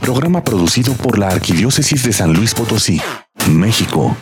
[0.00, 3.00] Programa producido por la Arquidiócesis de San Luis Potosí,
[3.48, 4.16] México.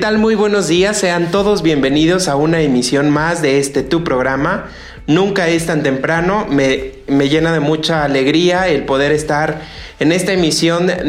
[0.00, 0.16] Tal?
[0.16, 4.70] Muy buenos días, sean todos bienvenidos a una emisión más de este tu programa.
[5.06, 6.94] Nunca es tan temprano, me,
[7.28, 9.60] llena de mucha alegría el poder estar
[9.98, 11.04] en esta emisión de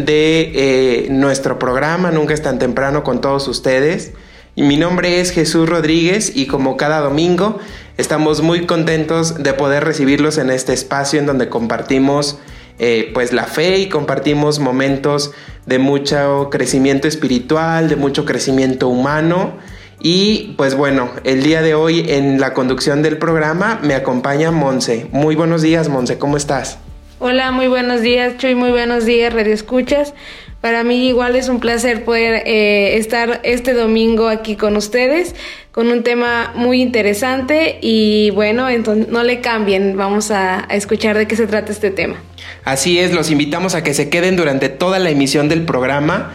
[0.54, 4.12] eh, nuestro programa, Nunca es tan temprano con todos ustedes.
[4.56, 7.60] Y mi nombre es Jesús Rodríguez y como cada domingo
[7.96, 12.40] estamos muy contentos de poder recibirlos en este espacio en donde compartimos
[12.80, 15.32] eh, pues la fe y compartimos momentos
[15.66, 19.58] de mucho crecimiento espiritual, de mucho crecimiento humano.
[20.00, 25.08] Y pues bueno, el día de hoy en la conducción del programa me acompaña Monse.
[25.12, 26.80] Muy buenos días, Monse, ¿cómo estás?
[27.20, 30.16] Hola, muy buenos días, Chuy, muy buenos días, Radio Escuchas.
[30.62, 35.36] Para mí igual es un placer poder eh, estar este domingo aquí con ustedes
[35.72, 41.28] con un tema muy interesante y bueno, entonces no le cambien, vamos a, escuchar de
[41.28, 42.16] qué se trata este tema.
[42.64, 46.34] Así es, los invitamos a que se queden durante toda la emisión del programa.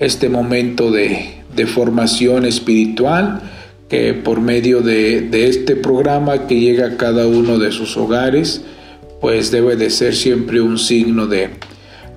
[0.00, 1.36] este momento de,
[1.68, 3.40] formación espiritual
[3.88, 8.62] que por medio de, este programa que llega a cada uno de sus hogares,
[9.20, 11.50] pues debe de ser siempre un signo de,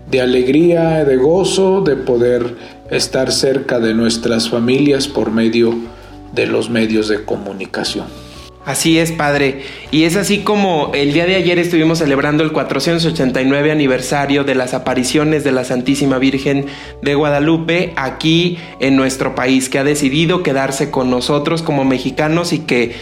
[0.10, 2.56] de alegría, de gozo, de poder
[2.90, 5.74] estar cerca de nuestras familias por medio
[6.34, 8.31] de los medios de comunicación.
[8.64, 9.64] Así es, Padre.
[9.90, 14.76] Y es así como el día de ayer estuvimos celebrando el 489 aniversario de las
[14.76, 16.68] apariciones de la Santísima Virgen
[17.02, 22.60] de Guadalupe aquí en nuestro país, que ha decidido quedarse con nosotros como mexicanos y
[22.60, 22.94] que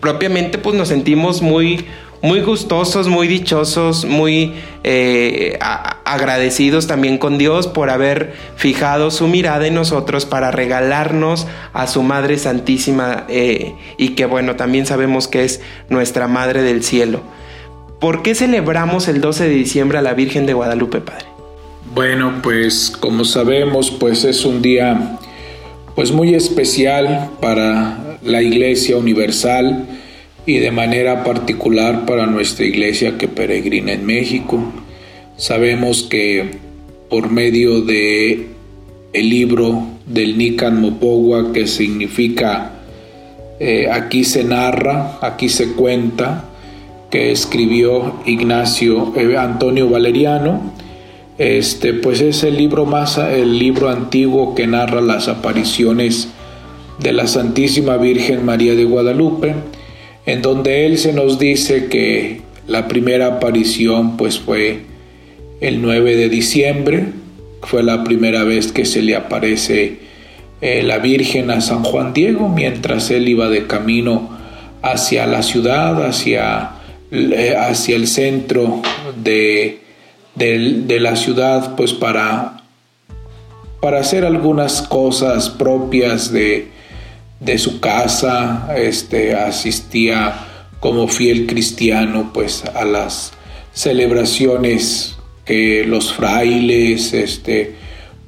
[0.00, 1.86] propiamente pues nos sentimos muy
[2.22, 9.66] muy gustosos, muy dichosos, muy eh, agradecidos también con Dios por haber fijado su mirada
[9.66, 15.44] en nosotros para regalarnos a su Madre Santísima eh, y que bueno, también sabemos que
[15.44, 17.20] es nuestra Madre del Cielo.
[18.00, 21.26] ¿Por qué celebramos el 12 de diciembre a la Virgen de Guadalupe, Padre?
[21.94, 25.18] Bueno, pues como sabemos, pues es un día
[25.94, 29.86] pues muy especial para la Iglesia Universal
[30.46, 34.60] y de manera particular para nuestra iglesia que peregrina en México.
[35.36, 36.58] Sabemos que
[37.08, 38.48] por medio de
[39.12, 42.72] el libro del Nican Mopogua que significa
[43.60, 46.44] eh, aquí se narra, aquí se cuenta,
[47.10, 50.72] que escribió Ignacio eh, Antonio Valeriano,
[51.38, 56.28] este, pues es el libro más, el libro antiguo que narra las apariciones
[56.98, 59.54] de la Santísima Virgen María de Guadalupe,
[60.26, 64.80] en donde él se nos dice que la primera aparición pues fue
[65.60, 67.06] el 9 de diciembre,
[67.62, 69.98] fue la primera vez que se le aparece
[70.60, 74.30] eh, la Virgen a San Juan Diego mientras él iba de camino
[74.82, 76.72] hacia la ciudad, hacia,
[77.10, 78.82] eh, hacia el centro
[79.22, 79.80] de,
[80.34, 82.62] de, la ciudad, pues para,
[83.80, 86.68] para hacer algunas cosas propias de,
[87.44, 90.46] de su casa, este, asistía
[90.80, 93.32] como fiel cristiano pues a las
[93.72, 97.74] celebraciones que los frailes este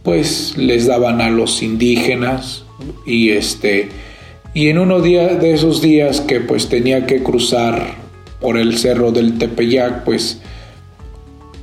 [0.02, 2.64] pues les daban a los indígenas.
[3.04, 3.88] Y este
[4.54, 7.94] y en uno de esos días que pues tenía que cruzar
[8.40, 10.40] por el cerro del Tepeyac pues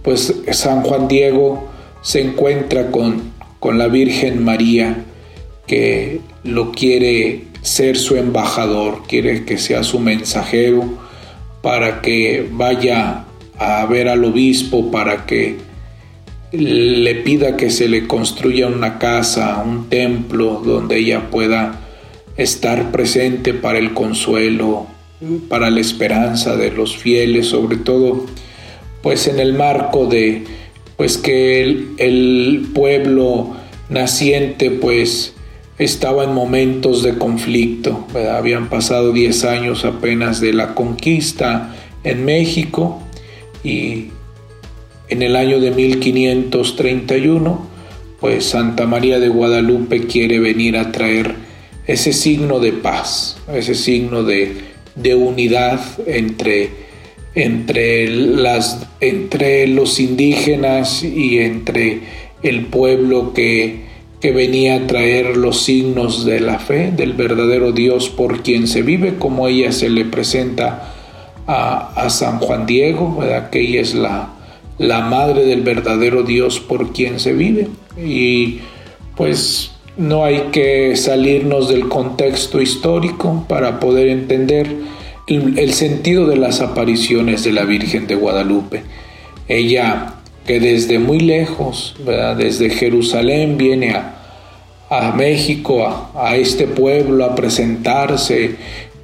[0.04, 1.70] pues San Juan Diego
[2.02, 5.06] se encuentra con, con la Virgen María
[5.66, 10.98] que lo quiere ser su embajador, quiere que sea su mensajero
[11.62, 13.25] para que vaya
[13.57, 15.57] a ver al obispo, para que
[16.51, 21.80] le pida que se le construya una casa, un templo donde ella pueda
[22.38, 24.88] estar presente para el consuelo,
[25.48, 28.25] para la esperanza de los fieles, sobre todo
[29.01, 30.44] pues en el marco de
[30.98, 33.56] pues que el, el pueblo
[33.90, 35.32] naciente pues
[35.78, 38.08] estaba en momentos de conflicto.
[38.31, 43.02] Habían pasado 10 años apenas de la conquista en México
[43.64, 44.10] y
[45.10, 47.68] en el año de 1531,
[48.20, 51.36] pues Santa María de Guadalupe quiere venir a traer
[51.86, 54.54] ese signo de paz, ese signo de,
[54.96, 56.69] de unidad entre,
[57.36, 62.02] entre, las, entre los indígenas y entre
[62.42, 63.93] el pueblo que
[64.24, 68.81] que venía a traer los signos de la fe del verdadero Dios por quien se
[68.81, 70.94] vive, como ella se le presenta
[71.46, 73.22] a, San Juan Diego,
[73.52, 74.30] que ella es la,
[74.78, 77.68] la madre del verdadero Dios por quien se vive.
[78.02, 78.60] Y
[79.18, 84.74] pues no hay que salirnos del contexto histórico para poder entender
[85.28, 88.84] el, sentido de las apariciones de la Virgen de Guadalupe.
[89.50, 90.14] Ella
[90.45, 91.95] que desde muy lejos,
[92.38, 93.95] desde Jerusalén, viene
[94.90, 98.56] a, México, a, este pueblo, a presentarse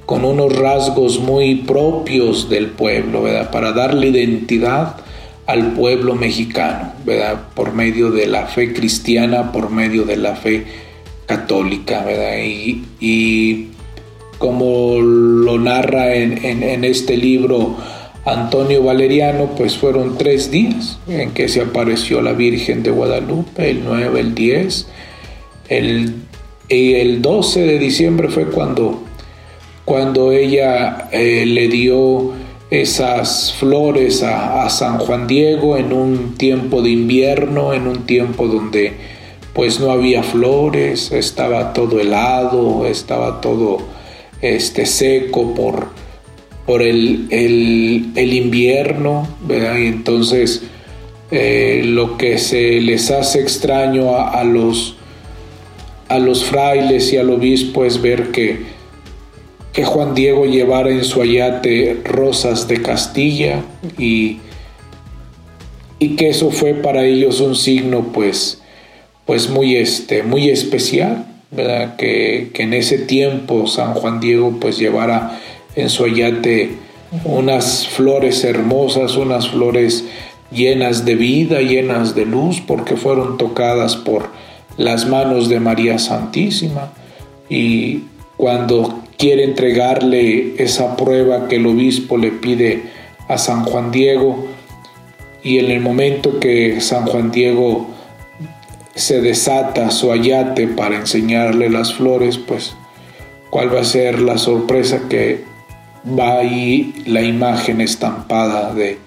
[0.04, 4.96] con unos rasgos muy propios del pueblo, para darle identidad
[5.46, 6.92] al pueblo mexicano,
[7.54, 10.64] por medio de la fe cristiana, por medio de la fe
[11.26, 12.04] católica.
[12.44, 13.68] Y, y,
[14.38, 17.76] como lo narra en, en este libro,
[18.24, 23.82] Antonio Valeriano, pues fueron tres días en que se apareció la Virgen de Guadalupe, el
[23.84, 24.86] 9, el 10,
[25.68, 26.14] el,
[26.68, 29.02] y el 12 de diciembre fue cuando,
[29.84, 32.32] cuando ella eh, le dio
[32.70, 38.46] esas flores a, a, San Juan Diego en un tiempo de invierno, en un tiempo
[38.46, 38.92] donde
[39.54, 43.78] pues no había flores, estaba todo helado, estaba todo
[44.40, 45.88] este, seco por,
[46.70, 50.62] por el, el, invierno, Y entonces
[51.32, 54.94] eh, lo que se les hace extraño a, los,
[56.06, 58.60] a los frailes y al obispo es ver que,
[59.72, 63.64] que Juan Diego llevara en su ayate rosas de Castilla
[63.98, 64.38] y,
[65.98, 68.62] y que eso fue para ellos un signo pues,
[69.26, 71.96] pues muy, este, muy especial, ¿verdad?
[71.96, 75.40] Que, que en ese tiempo San Juan Diego pues llevara
[75.74, 76.76] en su ayate
[77.24, 80.04] unas flores hermosas, unas flores
[80.50, 84.28] llenas de vida, llenas de luz, porque fueron tocadas por
[84.76, 86.92] las manos de María Santísima.
[87.48, 88.04] Y
[88.36, 92.82] cuando quiere entregarle esa prueba que el obispo le pide
[93.28, 94.46] a San Juan Diego,
[95.42, 97.88] y en el momento que San Juan Diego
[98.94, 102.74] se desata su ayate para enseñarle las flores, pues
[103.48, 105.49] cuál va a ser la sorpresa que
[106.06, 108.98] va ahí la imagen estampada de,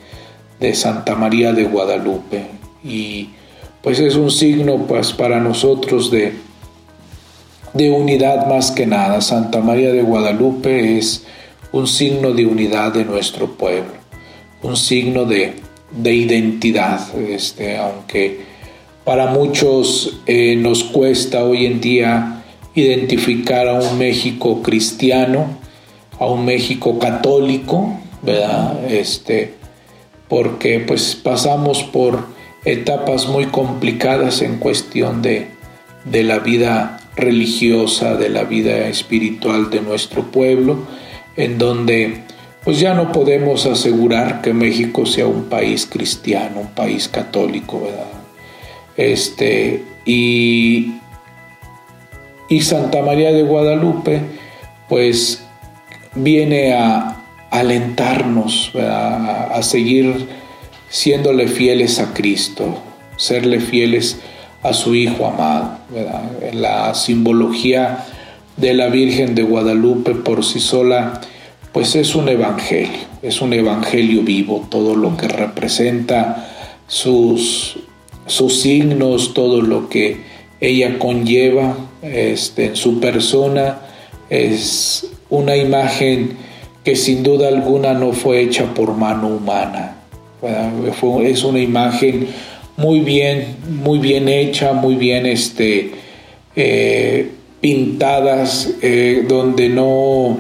[0.74, 2.46] Santa María de Guadalupe
[2.86, 3.32] y
[3.82, 6.36] pues es un signo pues para nosotros de,
[7.74, 9.20] de unidad más que nada.
[9.20, 11.26] Santa María de Guadalupe es
[11.74, 13.92] un signo de unidad de nuestro pueblo,
[14.62, 15.56] un signo de,
[16.02, 18.40] identidad, este, aunque
[19.04, 25.58] para muchos eh, nos cuesta hoy en día identificar a un México cristiano,
[26.20, 28.86] a un México católico, ¿verdad?
[28.92, 29.54] Este,
[30.30, 32.26] porque pues pasamos por
[32.66, 35.48] etapas muy complicadas en cuestión de,
[36.06, 40.80] de la vida religiosa, de la vida espiritual de nuestro pueblo,
[41.36, 42.24] en donde
[42.64, 48.08] pues ya no podemos asegurar que México sea un país cristiano, un país católico, ¿verdad?
[48.96, 50.94] Este, y,
[52.48, 54.22] y Santa María de Guadalupe,
[54.88, 55.43] pues
[56.16, 60.28] viene a alentarnos a seguir
[60.90, 62.78] siéndole fieles a Cristo,
[63.18, 64.20] serle fieles
[64.62, 65.78] a su Hijo amado.
[66.54, 68.06] La simbología
[68.58, 71.22] de la Virgen de Guadalupe por sí sola,
[71.72, 76.48] pues es un evangelio, es un evangelio vivo, todo lo que representa
[76.88, 77.78] sus,
[78.28, 80.22] sus signos, todo lo que
[80.62, 83.80] ella conlleva este, en su persona,
[84.30, 86.38] es una imagen
[86.84, 89.96] que sin duda alguna no fue hecha por mano humana.
[91.24, 92.28] es una imagen
[92.78, 95.92] muy bien, muy bien hecha, muy bien este,
[96.56, 100.38] eh, pintadas, eh, donde no,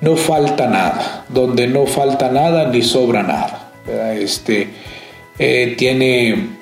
[0.00, 3.72] no falta nada, donde no falta nada ni sobra nada.
[4.14, 4.68] Este,
[5.38, 6.54] eh, tiene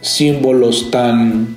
[0.00, 1.56] símbolos tan,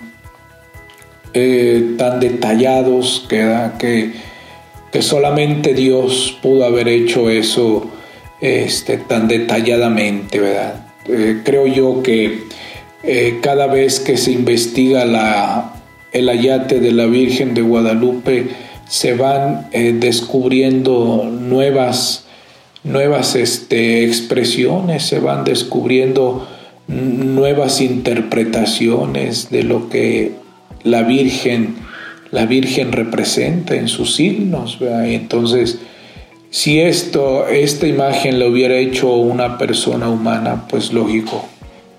[1.98, 4.35] tan detallados que, que,
[4.96, 7.90] que, solamente Dios pudo haber hecho eso
[8.40, 10.88] este, tan detalladamente, ¿verdad?
[11.08, 12.44] Eh, creo yo que
[13.04, 15.76] eh, cada vez que se investiga la,
[16.12, 18.48] el ayate de la Virgen de Guadalupe,
[18.88, 22.26] se van eh, descubriendo nuevas,
[22.84, 26.48] nuevas este, expresiones, se van descubriendo
[26.88, 30.34] nuevas interpretaciones de lo que
[30.84, 31.76] la Virgen,
[32.36, 34.78] la Virgen representa en sus signos.
[34.82, 35.80] entonces,
[36.50, 41.46] si esto, esta imagen la hubiera hecho una persona humana, pues lógico,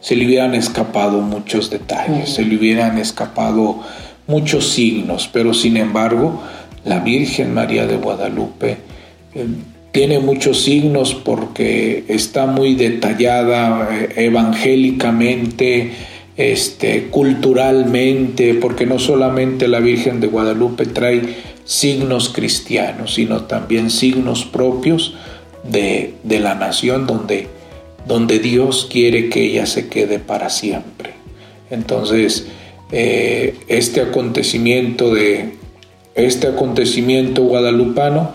[0.00, 3.81] se le hubieran escapado muchos detalles, se le hubieran escapado
[4.26, 6.43] muchos signos, pero sin embargo,
[6.85, 8.76] la Virgen María de Guadalupe
[9.35, 9.47] eh,
[9.90, 15.93] tiene muchos signos porque está muy detallada eh, evangélicamente,
[16.37, 21.23] este, culturalmente, porque no solamente la Virgen de Guadalupe trae
[21.64, 25.14] signos cristianos, sino también signos propios
[25.64, 27.49] de, la nación donde,
[28.07, 31.14] donde Dios quiere que ella se quede para siempre.
[31.71, 32.47] Entonces,
[32.93, 35.55] eh, este acontecimiento de
[36.16, 38.31] este acontecimiento guadalupano,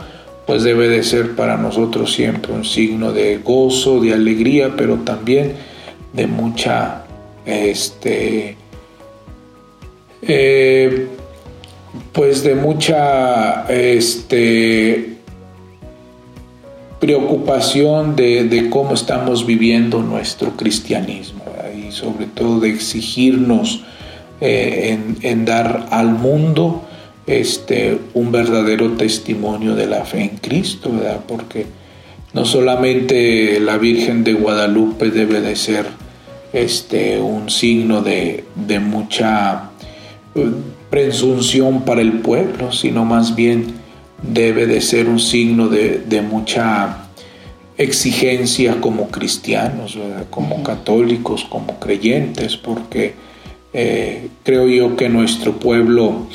[0.45, 5.53] pues debe de ser para nosotros siempre un signo de gozo, de alegría, pero también
[6.13, 7.00] de mucha
[7.45, 8.55] este,
[10.21, 11.07] eh,
[12.11, 15.17] pues de mucha este,
[16.99, 21.43] preocupación de, cómo estamos viviendo nuestro cristianismo
[21.75, 23.83] y sobre todo de exigirnos
[24.39, 26.83] eh, en, dar al mundo
[27.27, 30.91] este, un verdadero testimonio de la fe en Cristo,
[31.27, 31.65] porque
[32.33, 35.85] no solamente la Virgen de Guadalupe debe de ser
[36.53, 39.71] este, un signo de, de mucha
[40.89, 43.81] presunción para el pueblo, sino más bien
[44.21, 47.07] debe de ser un signo de, mucha
[47.77, 49.97] exigencia como cristianos,
[50.29, 53.15] como católicos, como creyentes, porque
[53.73, 56.27] eh, creo yo que nuestro pueblo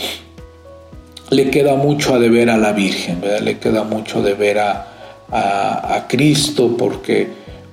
[1.30, 4.86] le queda mucho a deber a la Virgen, le queda mucho a deber a,
[5.30, 7.28] a, Cristo, porque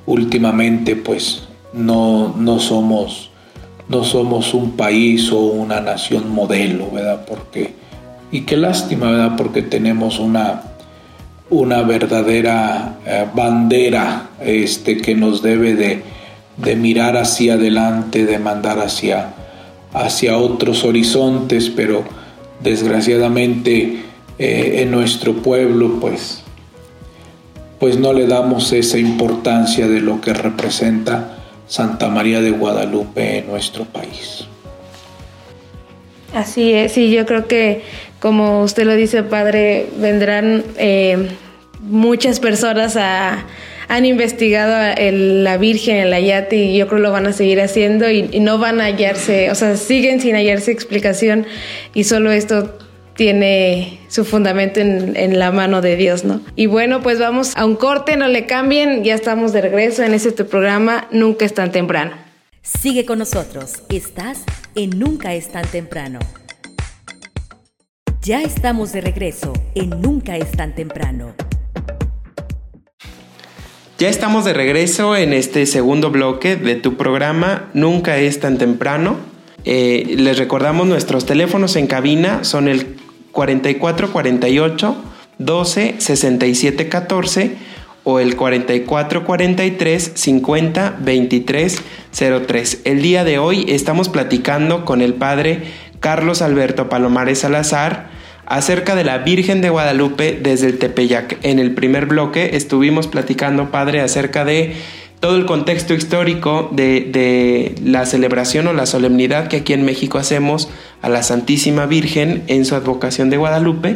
[0.05, 1.43] últimamente pues
[1.73, 3.31] no, no somos
[3.89, 7.25] no somos un país o una nación modelo, ¿verdad?
[7.27, 7.73] Porque,
[8.31, 9.35] y qué lástima, ¿verdad?
[9.37, 10.63] Porque tenemos una,
[11.49, 16.03] una verdadera eh, bandera este, que nos debe de,
[16.75, 19.33] mirar hacia adelante, de mandar hacia,
[19.93, 22.03] hacia otros horizontes, pero
[22.61, 24.03] desgraciadamente
[24.39, 26.43] eh, en nuestro pueblo, pues,
[27.79, 33.47] pues no le damos esa importancia de lo que representa Santa María de Guadalupe en
[33.47, 34.45] nuestro país.
[36.33, 37.81] Así es, sí, yo creo que
[38.19, 41.29] como usted lo dice, padre, vendrán eh,
[41.81, 43.45] muchas personas a,
[43.87, 48.39] han investigado la Virgen, el Ayate, y yo creo lo van a seguir haciendo y,
[48.39, 51.45] no van a hallarse, o sea, siguen sin hallarse explicación
[51.93, 52.77] y solo esto
[53.15, 56.41] tiene su fundamento en, la mano de Dios, ¿no?
[56.55, 60.13] Y bueno, pues vamos a un corte, no le cambien, ya estamos de regreso en
[60.13, 62.11] este programa, Nunca es tan temprano.
[62.61, 64.43] Sigue con nosotros, estás
[64.75, 66.19] en Nunca es tan temprano.
[68.21, 71.33] Ya estamos de regreso en Nunca es tan temprano.
[73.97, 79.17] Ya estamos de regreso en este segundo bloque de tu programa Nunca es tan temprano.
[79.65, 82.97] Eh, les recordamos nuestros teléfonos en cabina son el
[83.33, 84.95] 4448
[85.39, 87.57] 12 67 14
[88.05, 91.81] o el 4443 50 23
[92.47, 92.81] 03.
[92.85, 95.63] El día de hoy estamos platicando con el padre
[95.99, 98.09] Carlos Alberto Palomares Salazar
[98.45, 101.37] acerca de la Virgen de Guadalupe desde el Tepeyac.
[101.43, 104.75] En el primer bloque estuvimos platicando, padre, acerca de
[105.23, 110.17] todo el contexto histórico de, de, la celebración o la solemnidad que aquí en México
[110.17, 110.67] hacemos
[111.01, 113.95] a la Santísima Virgen en su advocación de Guadalupe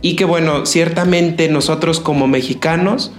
[0.00, 3.10] y que bueno, ciertamente nosotros como mexicanos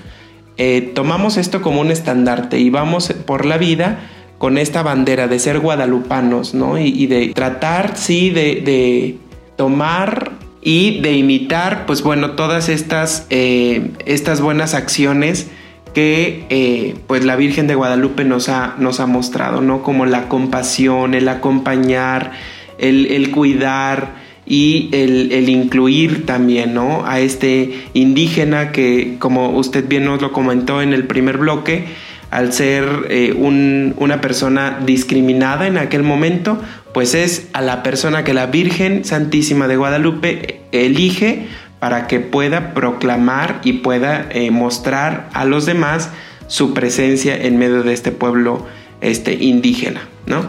[0.55, 4.00] eh, tomamos esto como un estandarte y vamos por la vida
[4.38, 6.77] con esta bandera de ser guadalupanos, ¿no?
[6.77, 9.17] Y, de tratar, sí, de,
[9.58, 10.31] tomar
[10.62, 15.50] y de imitar, pues bueno, todas estas, eh, estas buenas acciones
[15.93, 19.83] que eh, pues la Virgen de Guadalupe nos ha, nos ha mostrado, ¿no?
[19.83, 22.31] Como la compasión, el acompañar,
[22.77, 27.05] el, el cuidar, y el, incluir también ¿no?
[27.05, 31.86] a este indígena que, como usted bien nos lo comentó en el primer bloque,
[32.31, 36.62] al ser eh, una persona discriminada en aquel momento,
[36.93, 41.48] pues es a la persona que la Virgen Santísima de Guadalupe elige
[41.81, 46.11] para que pueda proclamar y pueda eh, mostrar a los demás
[46.45, 48.67] su presencia en medio de este pueblo
[49.01, 50.45] este, indígena, ¿no?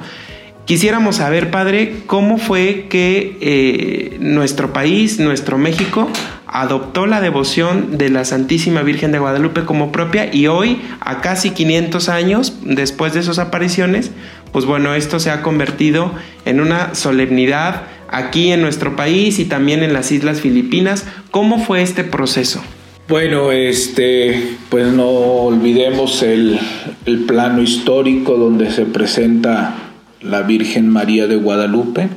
[0.67, 6.07] Quisiéramos saber, Padre, cómo fue que eh, nuestro país, nuestro México,
[6.47, 11.53] adoptó la devoción de la Santísima Virgen de Guadalupe como propia y hoy, a casi
[11.53, 14.11] 500 años después de sus apariciones,
[14.53, 16.13] pues bueno, esto se ha convertido
[16.45, 21.05] en una solemnidad aquí en nuestro país y también en las Islas Filipinas.
[21.31, 22.63] ¿Cómo fue este proceso?
[23.09, 26.61] Bueno, este, pues no olvidemos el,
[27.05, 29.75] el plano histórico donde se presenta
[30.21, 32.09] la Virgen María de Guadalupe.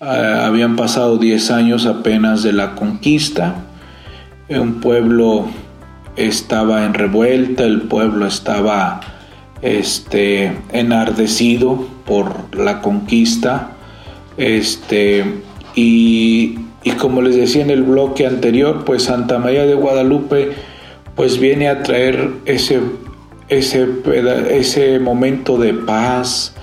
[0.00, 3.64] Ah, habían pasado 10 años apenas de la conquista.
[4.48, 5.46] Un pueblo
[6.16, 9.00] estaba en revuelta, el pueblo estaba
[9.62, 13.72] este, enardecido por la conquista.
[14.38, 15.24] Este,
[15.74, 20.52] y, y como les decía en el bloque anterior, pues Santa María de Guadalupe
[21.14, 22.78] pues viene a traer ese,
[23.48, 23.88] ese,
[24.50, 26.54] ese momento de paz,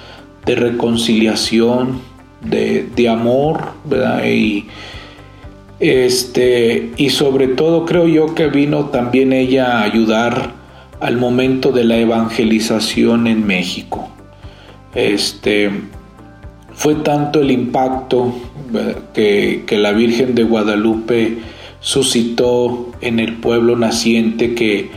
[0.45, 1.99] de reconciliación,
[2.41, 4.23] de, de amor, ¿verdad?
[4.25, 4.67] Y,
[5.81, 10.53] este, y sobre todo creo yo que vino también ella a ayudar
[11.01, 14.09] al momento de la evangelización en México.
[14.93, 15.69] Este,
[16.75, 18.33] fue tanto el impacto
[19.13, 21.37] que, que, la Virgen de Guadalupe
[21.79, 24.89] suscitó en el pueblo naciente que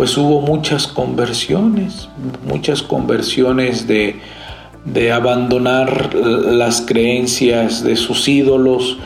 [0.00, 2.08] pues hubo muchas conversiones,
[2.48, 4.16] muchas conversiones de,
[5.12, 8.96] abandonar las creencias de sus ídolos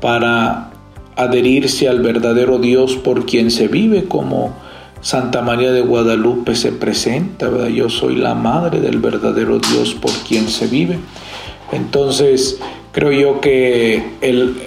[0.00, 0.70] para
[1.16, 4.54] adherirse al verdadero Dios por quien se vive como
[5.02, 7.68] Santa María de Guadalupe se presenta.
[7.68, 10.98] Yo soy la madre del verdadero Dios por quien se vive.
[11.72, 12.60] Entonces,
[12.92, 14.02] creo yo que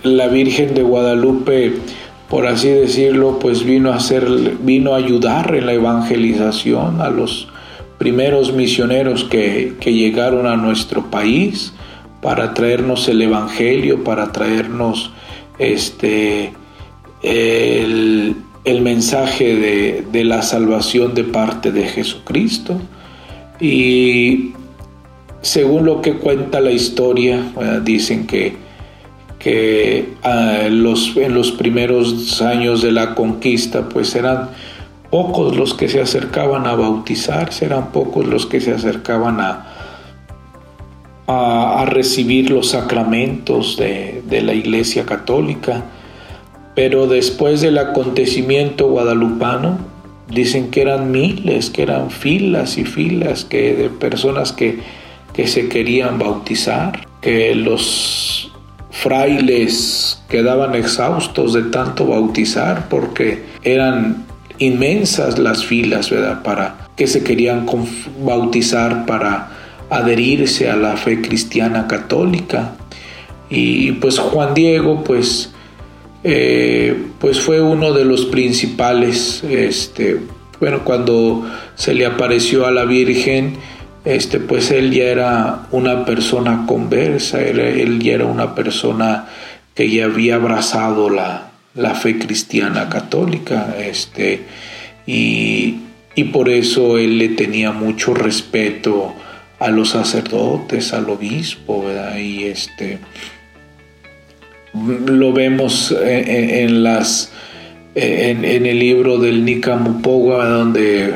[0.03, 1.73] la Virgen de Guadalupe,
[2.29, 3.99] por así decirlo, pues vino a
[4.61, 7.47] vino a ayudar en la evangelización a los
[8.01, 11.73] primeros misioneros que, llegaron a nuestro país
[12.19, 15.11] para traernos el Evangelio, para traernos
[15.59, 16.51] este,
[17.21, 18.35] el,
[18.81, 22.81] mensaje de, la salvación de parte de Jesucristo.
[23.59, 24.53] Y
[25.41, 27.51] según lo que cuenta la historia,
[27.83, 28.55] dicen que,
[29.39, 30.83] que ah, en
[31.33, 34.49] los primeros años de la conquista, pues eran
[35.09, 39.67] pocos los que se acercaban a bautizarse, eran pocos los que se acercaban a,
[41.27, 45.83] a, recibir los sacramentos de, de, la Iglesia Católica.
[46.75, 49.77] Pero después del acontecimiento guadalupano,
[50.29, 54.79] dicen que eran miles, que eran filas y filas que, de personas que,
[55.33, 58.51] que se querían bautizar, que los
[58.91, 64.25] frailes quedaban exhaustos de tanto bautizar porque eran
[64.59, 66.43] inmensas las filas, ¿verdad?
[66.43, 67.65] Para que se querían
[68.23, 69.49] bautizar para
[69.89, 72.75] adherirse a la fe cristiana católica.
[73.49, 75.51] Y pues Juan Diego, pues,
[76.23, 80.19] eh, pues fue uno de los principales, este,
[80.59, 83.55] bueno, cuando se le apareció a la Virgen,
[84.05, 89.27] este, pues él ya era una persona conversa, él ya era una persona
[89.75, 94.41] que ya había abrazado la, la fe cristiana católica, este,
[95.05, 95.79] y,
[96.15, 99.13] y por eso él le tenía mucho respeto
[99.59, 102.17] a los sacerdotes, al obispo, ¿verdad?
[102.17, 102.99] Y este
[104.73, 107.31] lo vemos en, las
[107.95, 111.13] en, el libro del Nicamupoga donde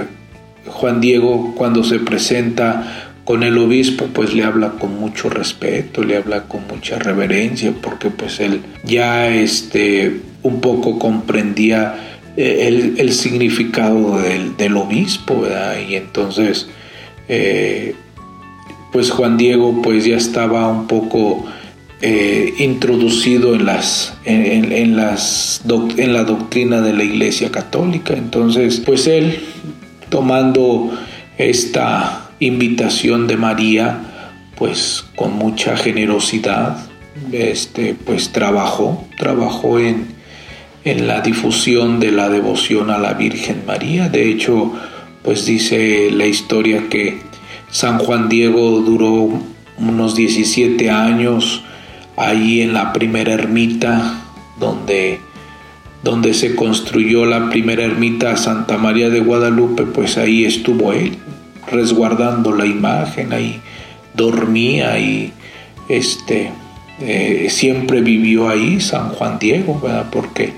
[0.68, 6.18] Juan Diego cuando se presenta con el obispo pues le habla con mucho respeto, le
[6.18, 14.20] habla con mucha reverencia porque pues él ya este un poco comprendía eh, el, significado
[14.58, 15.78] del, obispo, ¿verdad?
[15.88, 16.68] Y entonces
[17.28, 17.96] eh,
[18.92, 21.46] pues Juan Diego pues ya estaba un poco
[22.02, 25.62] eh, introducido en las en, las
[25.98, 29.40] en la doctrina de la Iglesia Católica entonces pues él
[30.16, 30.98] tomando
[31.38, 33.98] esta invitación de María
[34.56, 36.78] pues con mucha generosidad
[37.34, 40.16] este pues trabajó trabajó en
[40.86, 44.08] en la difusión de la devoción a la Virgen María.
[44.08, 44.72] De hecho
[45.22, 47.20] pues dice la historia que
[47.70, 49.42] San Juan Diego duró
[49.78, 51.62] unos 17 años
[52.16, 54.22] ahí en la primera ermita
[54.62, 55.20] donde,
[56.06, 61.18] donde se construyó la primera ermita Santa María de Guadalupe, pues ahí estuvo él,
[61.72, 63.60] resguardando la imagen, ahí
[64.14, 65.34] dormía y
[65.90, 66.52] este,
[67.02, 70.06] eh, siempre vivió ahí San Juan Diego, ¿verdad?
[70.12, 70.54] porque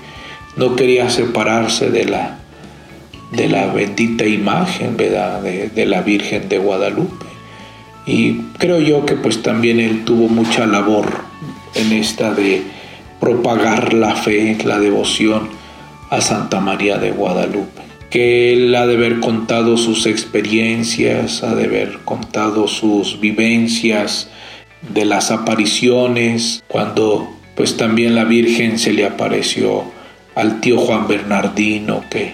[0.58, 2.40] no quería separarse de la,
[3.32, 5.40] de la bendita imagen ¿verdad?
[5.40, 7.24] De, de la Virgen de Guadalupe.
[8.04, 11.06] Y creo yo que pues también él tuvo mucha labor
[11.74, 12.64] en esta de
[13.28, 15.50] propagar la fe, la devoción
[16.08, 17.82] a Santa María de Guadalupe.
[18.08, 24.30] Que él ha de haber contado sus experiencias, ha de haber contado sus vivencias
[24.94, 29.84] de las apariciones, cuando pues también la Virgen se le apareció
[30.34, 32.32] al tío Juan Bernardino que,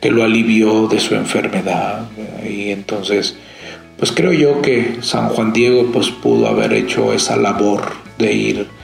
[0.00, 2.08] que lo alivió de su enfermedad.
[2.44, 3.36] Y entonces,
[3.98, 8.81] pues creo yo que San Juan Diego pues pudo haber hecho esa labor de ir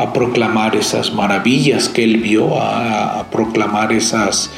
[0.00, 4.50] a proclamar esas maravillas que él vio, a, proclamar esas,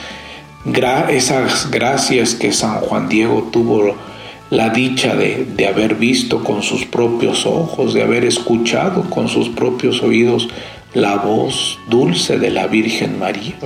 [1.10, 3.96] esas gracias que San Juan Diego tuvo
[4.50, 10.00] la dicha de, haber visto con sus propios ojos, de haber escuchado con sus propios
[10.04, 10.48] oídos
[10.94, 13.56] la voz dulce de la Virgen María.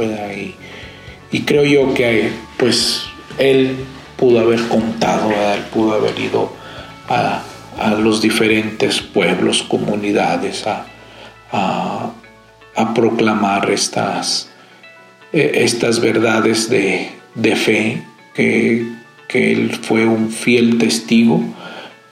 [1.30, 3.02] Y, creo yo que pues
[3.36, 3.76] él
[4.16, 6.50] pudo haber contado, él pudo haber ido
[7.10, 7.42] a,
[7.78, 10.86] a los diferentes pueblos, comunidades, a,
[12.94, 14.48] proclamar estas,
[15.32, 18.02] e, estas verdades de, fe,
[18.34, 18.96] que,
[19.32, 21.42] él fue un fiel testigo,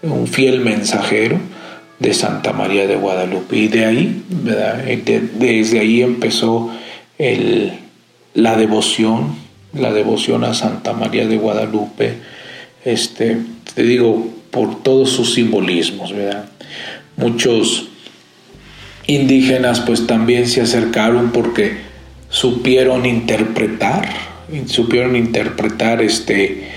[0.02, 1.38] un fiel mensajero
[1.98, 3.56] de Santa María de Guadalupe.
[3.56, 6.70] Y de ahí, desde ahí empezó
[7.16, 7.72] el,
[8.34, 9.36] la devoción,
[9.72, 12.14] la devoción a Santa María de Guadalupe.
[12.84, 13.38] Este,
[13.74, 16.46] te digo, por todos sus simbolismos, ¿verdad?
[17.16, 17.88] Muchos
[19.06, 21.78] indígenas pues también se acercaron porque
[22.28, 24.08] supieron interpretar,
[24.66, 26.68] supieron interpretar este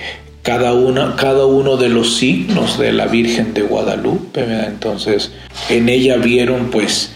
[0.43, 5.31] cada, una, cada uno de los signos de la Virgen de Guadalupe, entonces
[5.69, 7.11] en ella vieron pues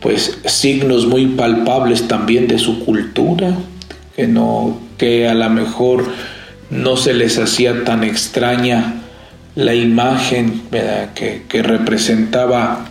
[0.00, 3.54] pues signos muy palpables también de su cultura,
[4.14, 6.04] que no que a lo mejor
[6.70, 9.02] no se les hacía tan extraña
[9.54, 10.62] la imagen
[11.14, 12.86] Que, representaba,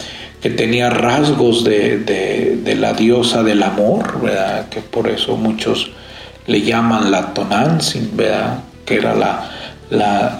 [0.45, 4.69] que tenía rasgos de, la diosa del amor, ¿verdad?
[4.69, 5.89] que por eso muchos
[6.45, 8.11] le llaman la Tonantzin,
[8.85, 9.49] que era la,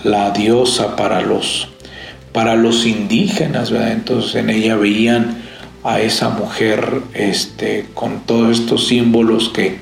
[0.03, 1.69] la, diosa para los,
[2.33, 3.93] para los indígenas, ¿verdad?
[3.93, 5.41] entonces en ella veían
[5.83, 9.79] a esa mujer este, con todos estos símbolos que,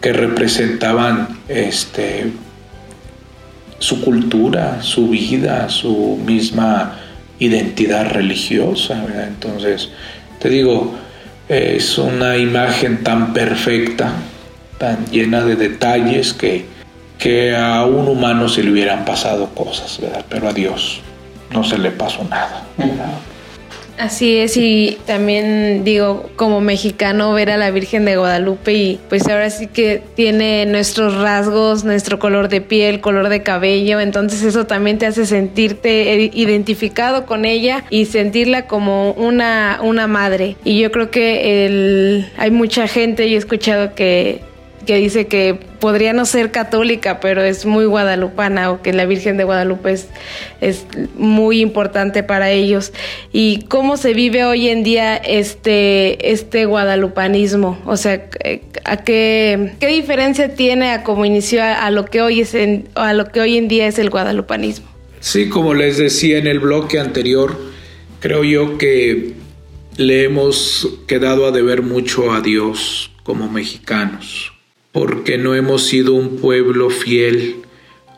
[0.00, 2.32] que representaban este,
[3.78, 6.99] su cultura, su vida, su misma
[7.40, 9.04] identidad religiosa.
[9.26, 9.90] Entonces,
[10.38, 10.94] te digo,
[11.48, 14.12] es una imagen tan perfecta,
[14.78, 16.66] tan llena de detalles que,
[17.18, 21.00] que a un humano se le hubieran pasado cosas, pero a Dios
[21.50, 22.62] no se le pasó nada.
[24.00, 29.28] Así es, y también digo, como mexicano, ver a la Virgen de Guadalupe y pues
[29.28, 34.66] ahora sí que tiene nuestros rasgos, nuestro color de piel, color de cabello, entonces eso
[34.66, 40.56] también te hace sentirte identificado con ella y sentirla como una, una madre.
[40.64, 44.40] Y yo creo que el, hay mucha gente, yo he escuchado que
[44.86, 49.36] que dice que podría no ser católica, pero es muy guadalupana o que la Virgen
[49.36, 50.08] de Guadalupe es,
[50.60, 52.92] es muy importante para ellos.
[53.32, 57.78] ¿Y cómo se vive hoy en día este, este guadalupanismo?
[57.86, 58.28] O sea,
[58.84, 62.56] ¿a qué, qué diferencia tiene a cómo inició a, lo que hoy es
[62.94, 64.88] a lo que hoy en día es el guadalupanismo?
[65.20, 67.58] Sí, como les decía en el bloque anterior,
[68.20, 69.34] creo yo que
[69.96, 74.52] le hemos quedado a deber mucho a Dios como mexicanos
[74.92, 77.56] porque no hemos sido un pueblo fiel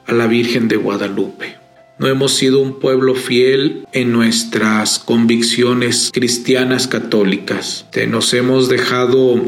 [0.07, 1.57] a la Virgen de Guadalupe.
[1.99, 7.87] No hemos sido un pueblo fiel en nuestras convicciones cristianas católicas.
[8.09, 9.41] Nos hemos dejado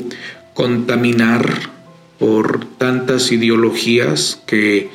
[0.53, 1.73] contaminar
[2.19, 4.91] por tantas ideologías que,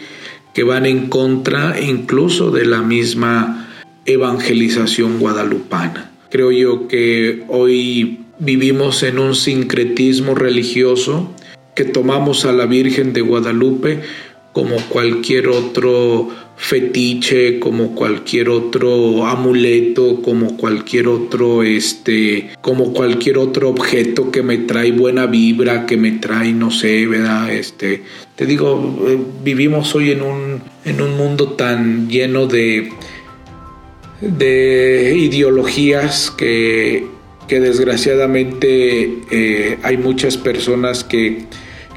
[0.54, 3.68] que van en contra incluso de la misma
[4.06, 6.12] evangelización guadalupana.
[6.30, 11.34] Creo yo que hoy vivimos en un sincretismo religioso
[11.80, 14.02] que tomamos a la Virgen de Guadalupe
[14.52, 23.70] como cualquier otro fetiche, como cualquier otro amuleto, como cualquier otro este, como cualquier otro
[23.70, 27.50] objeto que me trae buena vibra, que me trae no sé, ¿verdad?
[27.54, 28.04] Este,
[28.36, 32.92] te digo, eh, vivimos hoy en un en un mundo tan lleno de
[34.20, 37.08] de ideologías que,
[37.48, 41.48] que desgraciadamente eh, hay muchas personas que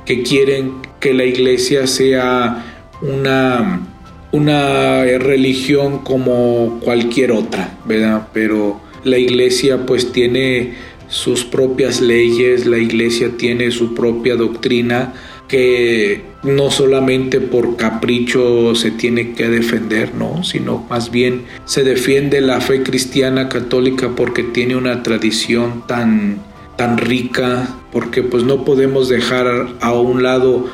[0.05, 2.65] que quieren que la iglesia sea
[3.03, 3.87] una,
[4.33, 8.29] una religión como cualquier otra, ¿verdad?
[8.33, 10.75] Pero la iglesia pues tiene
[11.09, 15.13] sus propias leyes, la iglesia tiene su propia doctrina
[15.47, 22.41] que no solamente por capricho se tiene que defender, no, sino más bien se defiende
[22.41, 26.41] la fe cristiana católica porque tiene una tradición tan
[26.77, 30.69] tan rica, porque pues no podemos dejar a un lado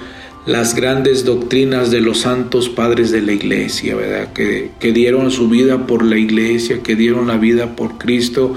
[0.46, 4.32] las grandes doctrinas de los santos padres de la iglesia, ¿verdad?
[4.32, 8.54] Que, que dieron su vida por la iglesia, que dieron la vida por Cristo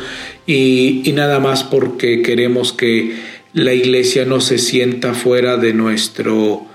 [0.47, 3.15] y, y nada más porque queremos que
[3.53, 6.65] la iglesia no se sienta fuera de nuestro,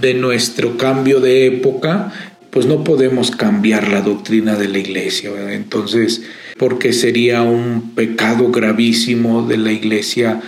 [0.00, 2.12] de nuestro cambio de época,
[2.50, 5.30] pues no podemos cambiar la doctrina de la iglesia.
[5.52, 6.22] Entonces,
[6.58, 10.40] porque sería un pecado gravísimo de la iglesia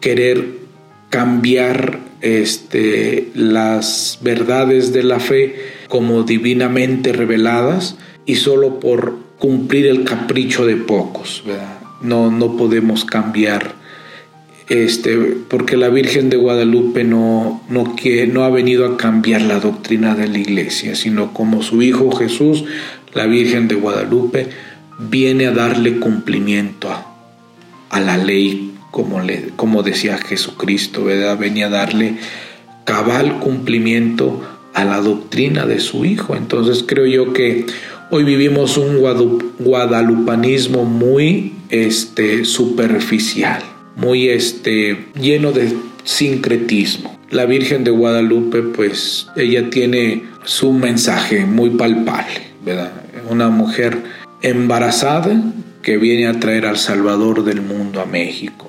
[0.00, 0.44] querer
[1.10, 5.56] cambiar este, las verdades de la fe
[5.88, 11.42] como divinamente reveladas y solo por cumplir el capricho de pocos.
[12.00, 13.74] No, no podemos cambiar,
[14.68, 15.16] este,
[15.48, 17.94] porque la Virgen de Guadalupe no, no,
[18.28, 22.64] no ha venido a cambiar la doctrina de la iglesia, sino como su Hijo Jesús,
[23.14, 24.48] la Virgen de Guadalupe,
[24.98, 26.90] viene a darle cumplimiento
[27.90, 31.38] a, la ley, como, le, como decía Jesucristo, ¿verdad?
[31.38, 32.16] Venía a darle
[32.84, 34.42] cabal cumplimiento
[34.74, 36.36] a la doctrina de su Hijo.
[36.36, 37.66] Entonces creo yo que
[38.10, 38.98] hoy vivimos un
[39.58, 43.62] guadalupanismo muy este, superficial,
[43.96, 47.18] muy este, lleno de sincretismo.
[47.30, 52.92] La Virgen de Guadalupe, pues ella tiene su mensaje muy palpable, ¿verdad?
[53.28, 53.98] Una mujer
[54.46, 55.42] embarazada
[55.82, 58.68] que viene a traer al Salvador del mundo a México.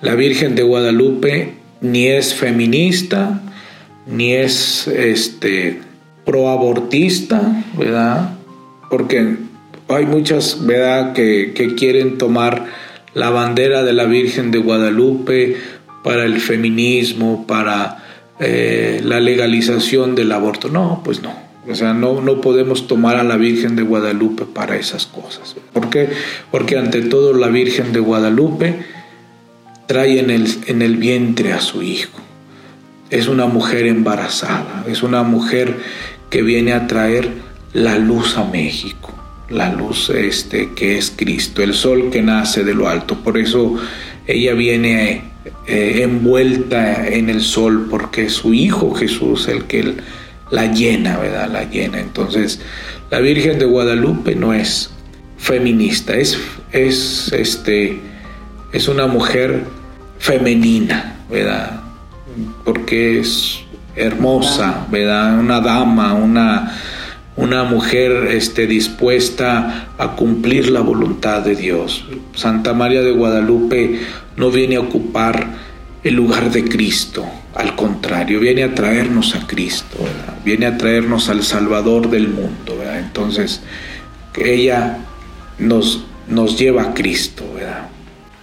[0.00, 3.42] La Virgen de Guadalupe ni es feminista,
[4.06, 5.80] ni es este
[6.24, 8.36] proabortista, ¿verdad?
[8.90, 9.36] Porque
[9.88, 12.66] hay muchas, ¿verdad?, que, quieren tomar
[13.14, 15.56] la bandera de la Virgen de Guadalupe
[16.04, 18.04] para el feminismo, para
[18.38, 20.68] eh, la legalización del aborto.
[20.68, 21.45] No, pues no.
[21.68, 25.56] O sea, no, no podemos tomar a la Virgen de Guadalupe para esas cosas.
[25.72, 26.08] ¿Por qué?
[26.50, 28.76] Porque ante todo la Virgen de Guadalupe
[29.86, 32.18] trae en el, en el vientre a su hijo.
[33.10, 35.76] Es una mujer embarazada, es una mujer
[36.30, 37.30] que viene a traer
[37.72, 39.12] la luz a México,
[39.48, 43.16] la luz este, que es Cristo, el sol que nace de lo alto.
[43.22, 43.76] Por eso
[44.26, 45.22] ella viene
[45.66, 49.94] eh, envuelta en el sol, porque es su hijo Jesús el que...
[50.50, 51.48] la llena, ¿verdad?
[51.50, 52.00] La llena.
[52.00, 52.60] Entonces,
[53.10, 54.90] la Virgen de Guadalupe no es
[55.38, 56.38] feminista, es,
[56.72, 58.00] es, este,
[58.72, 59.64] es una mujer
[60.18, 61.80] femenina, ¿verdad?
[62.64, 63.60] Porque es
[63.94, 65.38] hermosa, ¿verdad?
[65.38, 66.76] Una dama, una,
[67.36, 72.04] una mujer este, dispuesta a cumplir la voluntad de Dios.
[72.34, 74.00] Santa María de Guadalupe
[74.36, 75.65] no viene a ocupar
[76.06, 79.98] el lugar de Cristo, al contrario, viene a traernos a Cristo,
[80.44, 82.76] viene a traernos al Salvador del mundo.
[82.78, 83.00] ¿verdad?
[83.00, 83.62] Entonces,
[84.36, 84.98] ella
[85.58, 87.44] nos, nos lleva a Cristo.
[87.54, 87.88] ¿verdad?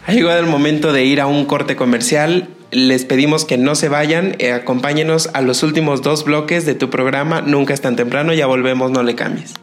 [0.06, 2.50] Ha llegado el momento de ir a un corte comercial.
[2.72, 6.90] les pedimos que no se vayan, eh, acompáñenos a los últimos dos bloques de tu
[6.90, 9.54] programa Nunca es tan temprano, ya volvemos, no le cambies.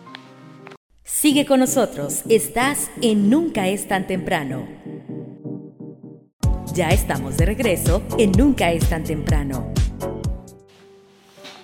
[1.04, 4.68] Sigue con nosotros, estás en Nunca es tan temprano.
[6.74, 9.72] Ya estamos de regreso en Nunca es tan temprano.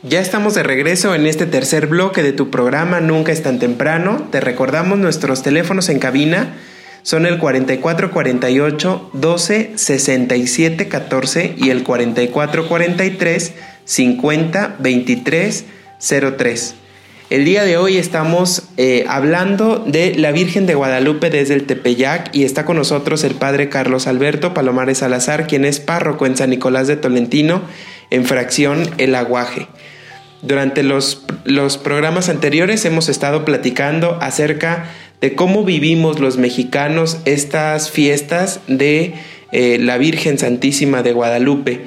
[0.03, 4.27] Ya estamos de regreso en este tercer bloque de tu programa Nunca es tan temprano.
[4.31, 6.55] Te recordamos nuestros teléfonos en cabina
[7.03, 13.53] son el 4448 12 67 14 y el 4443
[13.85, 15.65] 50 23
[16.37, 16.75] 03.
[17.29, 22.33] El día de hoy estamos eh, hablando de la Virgen de Guadalupe desde el Tepeyac
[22.33, 26.51] y está con nosotros el Padre Carlos Alberto Palomares Salazar, quien es párroco en San
[26.51, 27.63] Nicolás de Tolentino
[28.11, 29.67] en fracción El Aguaje.
[30.43, 34.85] Durante los, los programas anteriores hemos estado platicando acerca
[35.21, 39.15] de cómo vivimos los mexicanos estas fiestas de
[39.51, 41.87] eh, la Virgen Santísima de Guadalupe.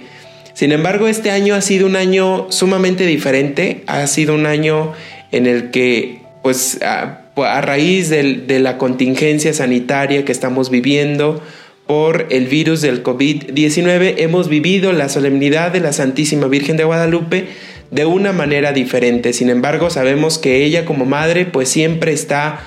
[0.54, 4.92] Sin embargo, este año ha sido un año sumamente diferente, ha sido un año
[5.32, 7.26] en el que, pues, a,
[7.62, 11.42] raíz de la contingencia sanitaria que estamos viviendo,
[11.90, 17.48] por el virus del COVID-19, hemos vivido la solemnidad de la Santísima Virgen de Guadalupe
[17.90, 19.34] de una manera diferente.
[19.34, 22.60] Sin embargo, sabemos que ella como madre pues siempre está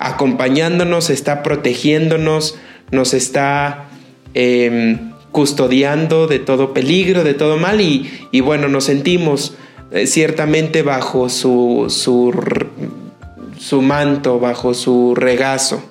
[0.00, 2.58] acompañándonos, está protegiéndonos,
[2.90, 3.90] nos está
[4.34, 9.56] em, custodiando de todo peligro, de todo mal y, bueno, nos sentimos
[9.90, 15.82] eh, ciertamente bajo su, su, manto, bajo su regazo.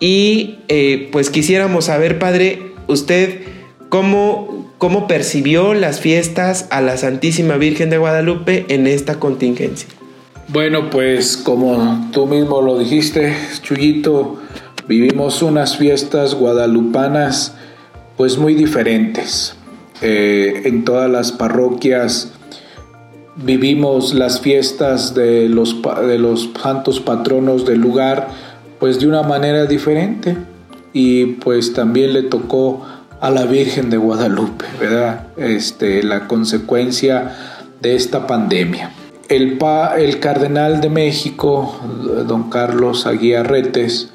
[0.00, 3.40] Y eh, pues quisiéramos saber, Padre, usted
[3.88, 9.88] cómo, cómo percibió las fiestas a la Santísima Virgen de Guadalupe en esta contingencia.
[10.48, 14.38] Bueno, pues como tú mismo lo dijiste, Chuyito,
[14.86, 17.54] vivimos unas fiestas guadalupanas
[18.16, 19.54] pues muy diferentes.
[20.00, 22.32] Eh, en todas las parroquias
[23.44, 28.28] vivimos las fiestas de los, de los santos patronos del lugar
[28.78, 30.36] pues de una manera diferente
[30.92, 32.84] y pues también le tocó
[33.20, 35.26] a la Virgen de Guadalupe, ¿verdad?
[35.36, 37.36] Este, la consecuencia
[37.80, 38.92] de esta pandemia.
[39.28, 39.58] El,
[39.98, 41.80] el cardenal de México,
[42.26, 44.10] don Carlos Aguiarretes,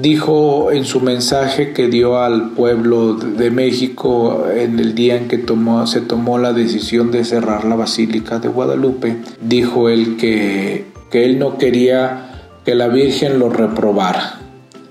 [0.00, 5.44] dijo en su mensaje que dio al pueblo de México en el día en que
[5.86, 11.38] se tomó la decisión de cerrar la Basílica de Guadalupe, dijo él que, que él
[11.38, 12.30] no quería
[12.64, 14.40] que la Virgen lo reprobara,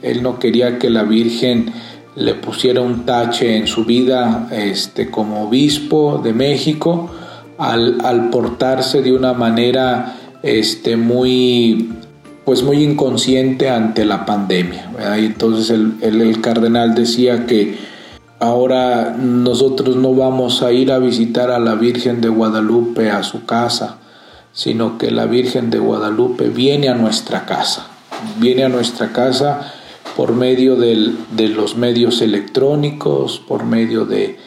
[0.02, 1.74] él no quería que la Virgen
[2.16, 7.12] le pusiera un tache en su vida este, como obispo de México,
[7.58, 11.90] al, portarse de una manera este, muy,
[12.46, 14.92] pues muy inconsciente ante la pandemia.
[15.18, 17.78] Entonces el, el, cardenal decía que
[18.40, 23.46] ahora nosotros no vamos a ir a visitar a la Virgen de Guadalupe a su
[23.46, 23.98] casa,
[24.54, 27.88] sino que la Virgen de Guadalupe viene a nuestra casa,
[28.40, 29.74] viene a nuestra casa
[30.16, 34.38] por medio del, de los medios electrónicos, por medio de,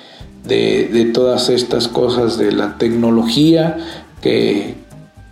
[0.44, 3.76] de, todas estas cosas de la tecnología
[4.22, 4.74] que,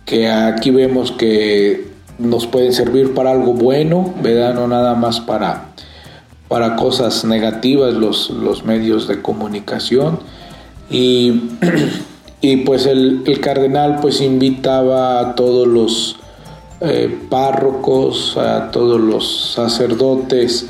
[0.05, 1.87] que, aquí vemos que
[2.19, 4.53] nos pueden servir para algo bueno, ¿verdad?
[4.53, 5.69] No nada más para,
[6.47, 10.19] para cosas negativas los, los medios de comunicación.
[10.89, 11.51] Y,
[12.41, 16.17] y pues el, el, cardenal pues invitaba a todos los
[16.81, 20.67] eh, párrocos, a todos los sacerdotes,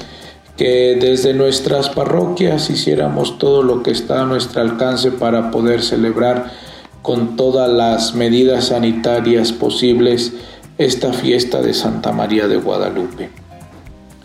[0.56, 6.52] que desde nuestras parroquias hiciéramos todo lo que está a nuestro alcance para poder celebrar
[7.04, 10.34] con todas las medidas sanitarias posibles
[10.78, 13.30] esta fiesta de Santa María de Guadalupe.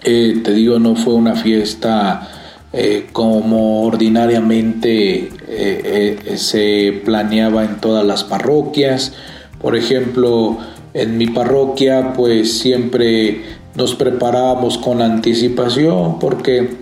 [0.05, 2.29] Eh, te digo, no fue una fiesta
[2.73, 9.13] eh, como ordinariamente eh, se planeaba en todas las parroquias.
[9.61, 10.59] Por ejemplo,
[10.93, 13.43] en mi parroquia pues siempre
[13.75, 16.77] nos preparábamos con anticipación porque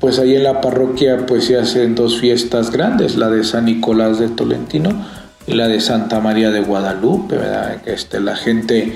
[0.00, 4.18] pues ahí en la parroquia pues se hacen dos fiestas grandes, la de San Nicolás
[4.18, 7.82] de Tolentino la de Santa María de Guadalupe, ¿verdad?
[7.86, 8.92] Este, la gente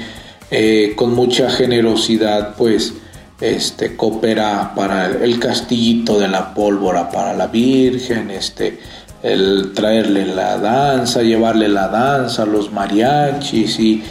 [0.50, 2.94] eh, con mucha generosidad pues
[3.40, 8.78] este, coopera para el castillito de la pólvora para la Virgen, este,
[9.22, 14.02] el traerle la danza, llevarle la danza, los mariachis y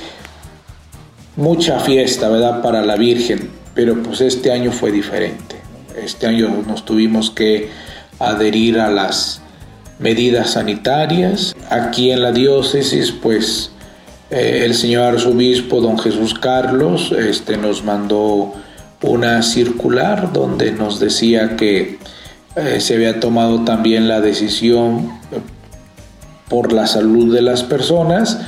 [1.37, 2.61] mucha fiesta, ¿verdad?
[2.61, 5.55] Para la Virgen, pero pues este año fue diferente.
[5.95, 7.69] Este año nos tuvimos que
[8.19, 9.41] adherir a las
[9.99, 11.55] medidas sanitarias.
[11.69, 13.71] Aquí en la diócesis, pues
[14.29, 18.53] eh, el señor arzobispo don Jesús Carlos este, nos mandó
[19.01, 21.99] una circular donde nos decía que,
[22.55, 25.39] eh, se había tomado también la decisión eh,
[26.49, 28.39] por la salud de las personas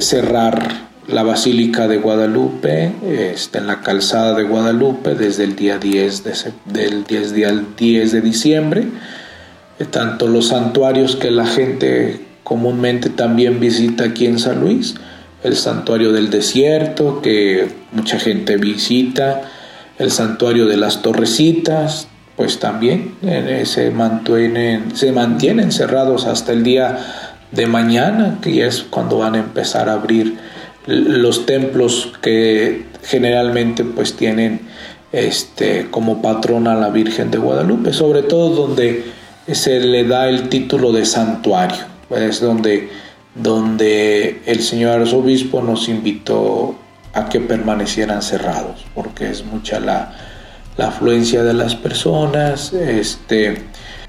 [0.00, 2.90] cerrar la Basílica de Guadalupe
[3.32, 6.32] está en la calzada de Guadalupe desde el día 10 de,
[6.64, 8.88] del 10, día 10 de diciembre.
[9.90, 14.94] Tanto los santuarios que la gente comúnmente también visita aquí en San Luis,
[15.44, 19.42] el santuario del desierto que mucha gente visita,
[19.98, 23.14] el santuario de las torrecitas, pues también
[23.64, 26.98] se, mantienen, se mantienen cerrados hasta el día
[27.50, 30.38] de mañana, que es cuando van a empezar a abrir
[30.86, 34.60] los templos que generalmente pues tienen
[35.12, 39.04] este como patrona a la Virgen de Guadalupe, sobre todo donde
[39.52, 42.88] se le da el título de santuario, es donde
[43.42, 46.74] donde el señor arzobispo nos invitó
[47.14, 50.12] a que permanecieran cerrados, porque es mucha la,
[50.78, 53.62] afluencia de las personas, este,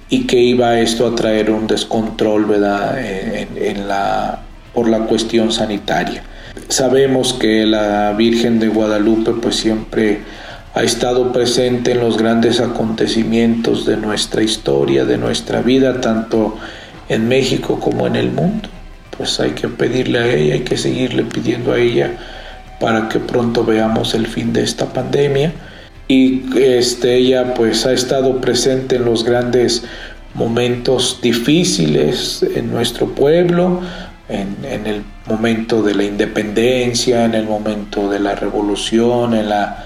[0.09, 2.99] y que iba esto a traer un descontrol, ¿verdad?
[2.99, 4.41] En, la,
[4.73, 6.23] por la cuestión sanitaria.
[6.67, 10.19] Sabemos que la Virgen de Guadalupe pues siempre
[10.73, 16.57] ha estado presente en los grandes acontecimientos de nuestra historia, de nuestra vida, tanto
[17.09, 18.69] en México como en el mundo
[19.19, 22.13] pues hay que pedirle a ella, hay que seguirle pidiendo a ella
[22.79, 25.51] para que pronto veamos el fin de esta pandemia.
[26.07, 29.83] Y este, ella pues ha estado presente en los grandes
[30.35, 33.81] momentos difíciles en nuestro pueblo,
[34.29, 39.85] en, en, el momento de la independencia, en el momento de la revolución, en la,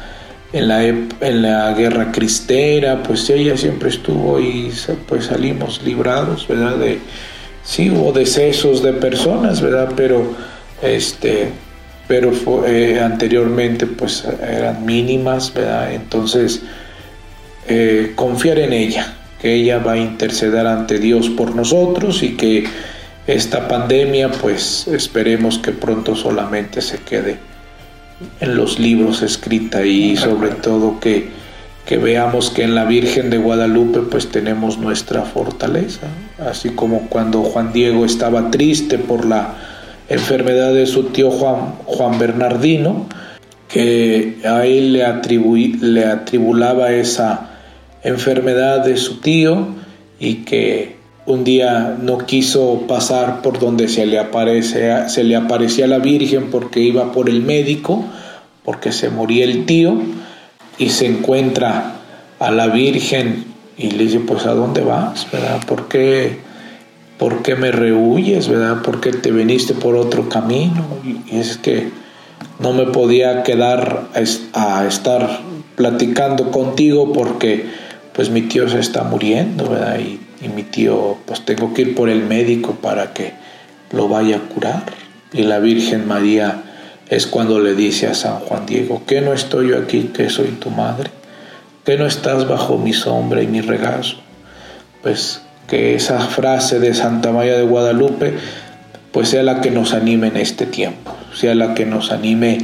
[0.54, 4.72] en la, en la guerra cristera, pues ella siempre estuvo y
[5.08, 6.78] pues salimos librados, ¿verdad?
[6.78, 7.00] De,
[7.64, 9.92] sí hubo decesos de personas, ¿verdad?
[9.98, 10.36] Pero
[10.82, 11.50] este
[12.06, 12.34] pero
[12.68, 15.94] eh, anteriormente pues eran mínimas, ¿verdad?
[15.94, 16.62] Entonces
[17.68, 22.66] eh, confiar en ella, que ella va a interceder ante Dios por nosotros y que
[23.26, 27.53] esta pandemia pues esperemos que pronto solamente se quede
[28.40, 31.44] en los libros escrita y sobre todo que
[31.86, 36.08] que veamos que en la Virgen de Guadalupe pues tenemos nuestra fortaleza,
[36.40, 39.56] así como cuando Juan Diego estaba triste por la
[40.08, 43.08] enfermedad de su tío Juan, Juan Bernardino,
[43.68, 45.04] que a él le,
[45.82, 47.50] le atribulaba esa
[48.04, 49.68] enfermedad de su tío
[50.20, 50.96] y que
[51.26, 56.50] un día no quiso pasar por donde se le, aparece, se le aparecía la Virgen
[56.52, 58.04] porque iba por el médico,
[58.64, 60.02] porque se moría el tío,
[60.78, 61.96] y se encuentra
[62.40, 63.46] a la Virgen
[63.78, 65.28] y le dice, pues ¿a dónde vas?
[65.32, 65.62] ¿Verdad?
[65.66, 66.40] ¿Por qué,
[67.18, 68.48] por qué me rehuyes?
[68.48, 68.82] ¿Verdad?
[68.82, 70.86] ¿Por qué te viniste por otro camino?
[71.04, 71.90] Y es que
[72.60, 74.08] no me podía quedar
[74.54, 75.40] a estar
[75.76, 77.66] platicando contigo porque
[78.14, 80.00] pues mi tío se está muriendo, ¿verdad?
[80.00, 83.34] Y, y mi tío, pues tengo que ir por el médico para que
[83.92, 84.84] lo vaya a curar.
[85.32, 86.64] Y la Virgen María
[87.10, 90.50] es cuando le dice a San Juan Diego, que no estoy yo aquí, que soy
[90.50, 91.10] tu madre,
[91.86, 94.18] que no estás bajo mi sombra y mi regazo.
[95.02, 98.34] Pues que esa frase de Santa María de Guadalupe,
[99.12, 102.58] pues sea la que nos anime en este tiempo, sea la que nos anime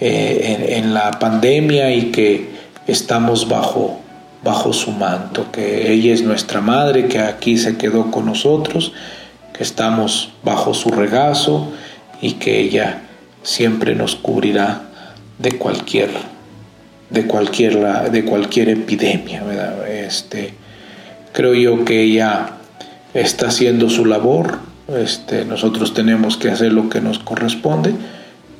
[0.00, 2.48] eh, en, la pandemia y que
[2.86, 4.00] estamos bajo,
[4.44, 8.92] bajo su manto, que ella es nuestra madre, que aquí se quedó con nosotros,
[9.54, 11.72] que estamos bajo su regazo
[12.20, 13.02] y que ella
[13.42, 14.82] siempre nos cubrirá
[15.38, 16.10] de cualquier
[17.10, 19.42] de cualquier de cualquier epidemia
[19.86, 20.54] este
[21.32, 22.50] creo yo que ella
[23.12, 24.58] está haciendo su labor
[24.96, 27.94] este nosotros tenemos que hacer lo que nos corresponde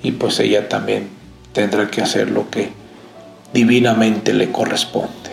[0.02, 1.08] y pues ella también
[1.52, 2.70] tendrá que hacer lo que
[3.52, 5.23] divinamente le corresponde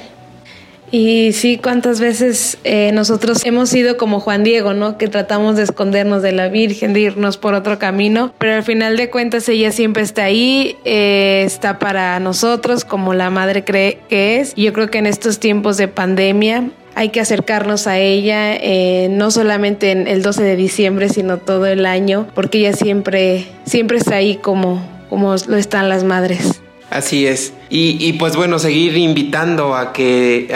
[0.91, 4.97] y sí, cuántas veces eh, nosotros hemos sido como Juan Diego, ¿no?
[4.97, 8.97] Que tratamos de escondernos de la Virgen, de irnos por otro camino, pero al final
[8.97, 14.41] de cuentas ella siempre está ahí, eh, está para nosotros como la madre cree que
[14.41, 14.53] es.
[14.55, 19.31] Yo creo que en estos tiempos de pandemia hay que acercarnos a ella, eh, no
[19.31, 24.15] solamente en el 12 de diciembre, sino todo el año, porque ella siempre, siempre está
[24.15, 26.60] ahí como, como lo están las madres.
[26.91, 27.53] Así es.
[27.69, 30.53] Y, pues bueno, seguir invitando a que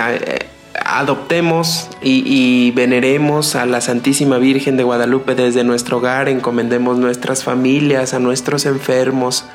[0.83, 8.13] adoptemos y, veneremos a la Santísima Virgen de Guadalupe desde nuestro hogar, encomendemos nuestras familias,
[8.13, 9.45] a nuestros enfermos,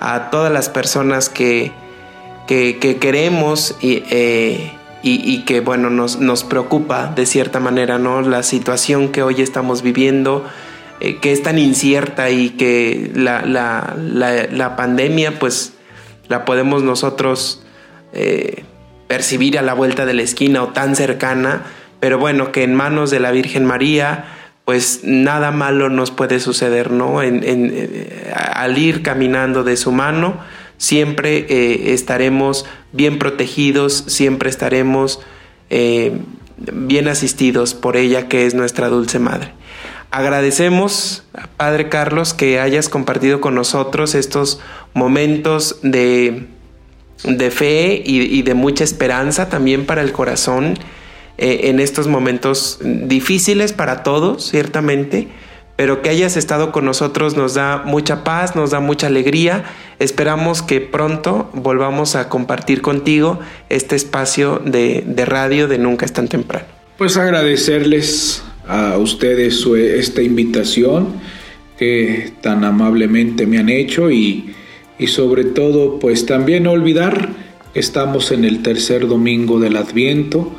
[0.00, 1.70] a todas las personas que,
[2.46, 4.72] que, queremos eh,
[5.02, 8.22] y, y, que bueno, nos, nos, preocupa de cierta manera, ¿no?
[8.22, 10.46] La situación que hoy estamos viviendo
[11.00, 15.74] eh, que es tan incierta y que la, la pandemia pues
[16.28, 17.62] la podemos nosotros
[18.12, 18.64] eh,
[19.06, 21.64] percibir a la vuelta de la esquina o tan cercana,
[22.00, 24.24] pero bueno, que en manos de la Virgen María,
[24.64, 27.22] pues nada malo nos puede suceder, ¿no?
[27.22, 30.38] En, eh, al ir caminando de su mano,
[30.78, 35.20] siempre eh, estaremos bien protegidos, siempre estaremos
[36.72, 39.52] bien asistidos por ella, que es nuestra dulce madre.
[40.10, 41.24] Agradecemos,
[41.56, 44.60] Padre Carlos, que hayas compartido con nosotros estos
[44.92, 46.48] momentos de,
[47.24, 50.78] de fe y, de mucha esperanza también para el corazón
[51.38, 55.28] eh, en estos momentos difíciles para todos, ciertamente,
[55.76, 59.64] pero que hayas estado con nosotros nos da mucha paz, nos da mucha alegría.
[60.02, 63.38] Esperamos que pronto volvamos a compartir contigo
[63.68, 66.66] este espacio de, de radio de Nunca es tan temprano.
[66.98, 71.20] Pues agradecerles a ustedes esta invitación
[71.78, 74.52] que tan amablemente me han hecho y,
[74.98, 77.30] y sobre todo pues también olvidar
[77.72, 80.52] que estamos en el tercer domingo del Adviento,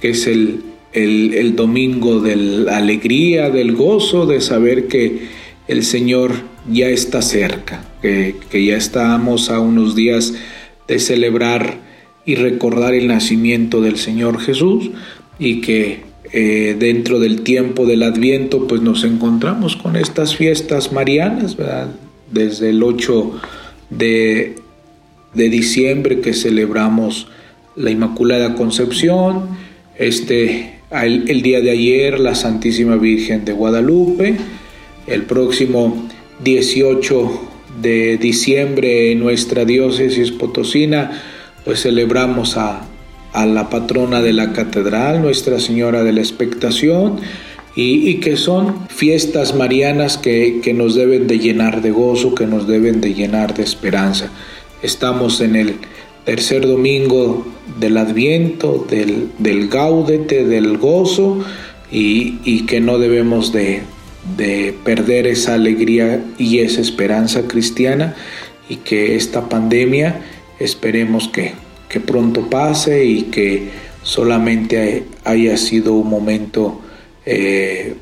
[0.00, 5.28] que es el, el, domingo de la alegría, del gozo, de saber que
[5.66, 6.32] el Señor
[6.70, 7.84] ya está cerca,
[8.50, 10.34] que, ya estamos a unos días
[10.86, 11.78] de celebrar
[12.26, 14.90] y recordar el nacimiento del Señor Jesús
[15.38, 16.02] y que
[16.32, 21.56] eh, dentro del tiempo del Adviento, pues nos encontramos con estas fiestas marianas,
[22.30, 23.40] desde el 8
[23.88, 24.56] de,
[25.32, 27.28] diciembre que celebramos
[27.74, 29.48] la Inmaculada Concepción,
[29.98, 34.36] este, el, el, día de ayer la Santísima Virgen de Guadalupe,
[35.06, 36.06] el próximo
[36.42, 41.22] 18 de diciembre en nuestra diócesis potosina,
[41.64, 42.88] pues celebramos a
[43.34, 47.20] a la patrona de la catedral, Nuestra Señora de la Expectación,
[47.76, 53.00] y, que son fiestas marianas que, nos deben de llenar de gozo, que nos deben
[53.00, 54.30] de llenar de esperanza.
[54.80, 55.74] Estamos en el
[56.24, 57.44] tercer domingo
[57.80, 61.40] del Adviento, del, del Gaudete, del gozo,
[61.90, 63.82] y, que no debemos de,
[64.36, 68.14] de perder esa alegría y esa esperanza cristiana,
[68.68, 70.20] y que esta pandemia
[70.58, 71.52] esperemos que
[71.94, 73.68] que pronto pase y que
[74.02, 76.80] solamente haya sido un momento
[77.24, 77.94] eh,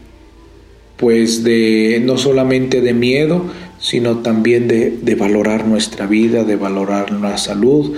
[0.97, 3.45] pues de no solamente de miedo
[3.79, 7.95] sino también de, valorar nuestra vida de valorar la salud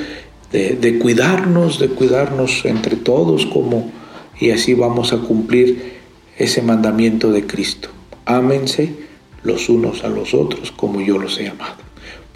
[0.51, 3.93] de, cuidarnos de cuidarnos entre todos como
[4.41, 5.93] y así vamos a cumplir
[6.39, 7.89] ese mandamiento de Cristo
[8.25, 8.95] ámense
[9.43, 11.85] los unos a los otros como yo los he amado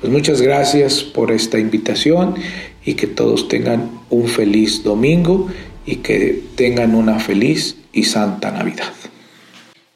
[0.00, 2.36] pues muchas gracias por esta invitación
[2.84, 5.48] y que todos tengan un feliz domingo
[5.84, 8.92] y que tengan una feliz y santa Navidad.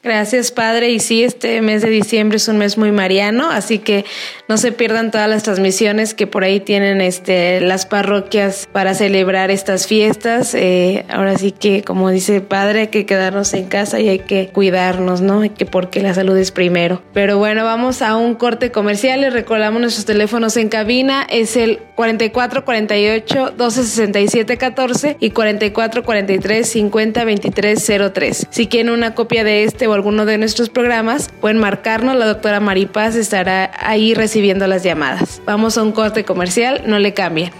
[0.03, 0.91] Gracias, Padre.
[0.91, 4.03] Y sí, este mes de diciembre es un mes muy mariano, así que
[4.47, 9.51] no se pierdan todas las transmisiones que por ahí tienen este, las parroquias para celebrar
[9.51, 10.53] estas fiestas.
[10.53, 14.19] Eh, ahora sí que, como dice el Padre, hay que quedarnos en casa y hay
[14.19, 15.41] que cuidarnos, ¿no?
[15.53, 17.01] que porque la salud es primero.
[17.13, 19.21] Pero bueno, vamos a un corte comercial.
[19.21, 21.25] Les recordamos nuestros teléfonos en cabina.
[21.29, 28.47] Es el 4448 1267 14 y 4443 50 23 03.
[28.49, 32.15] Si quieren una copia de este alguno de nuestros programas, pueden marcarnos.
[32.15, 35.41] La doctora Maripaz estará ahí recibiendo las llamadas.
[35.45, 37.51] Vamos a un corte comercial, no le cambien.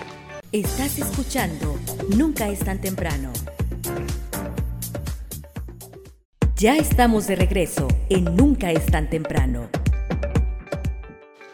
[0.51, 1.79] Estás escuchando
[2.17, 3.31] Nunca es tan temprano.
[6.57, 9.69] Ya estamos de regreso en Nunca es tan temprano.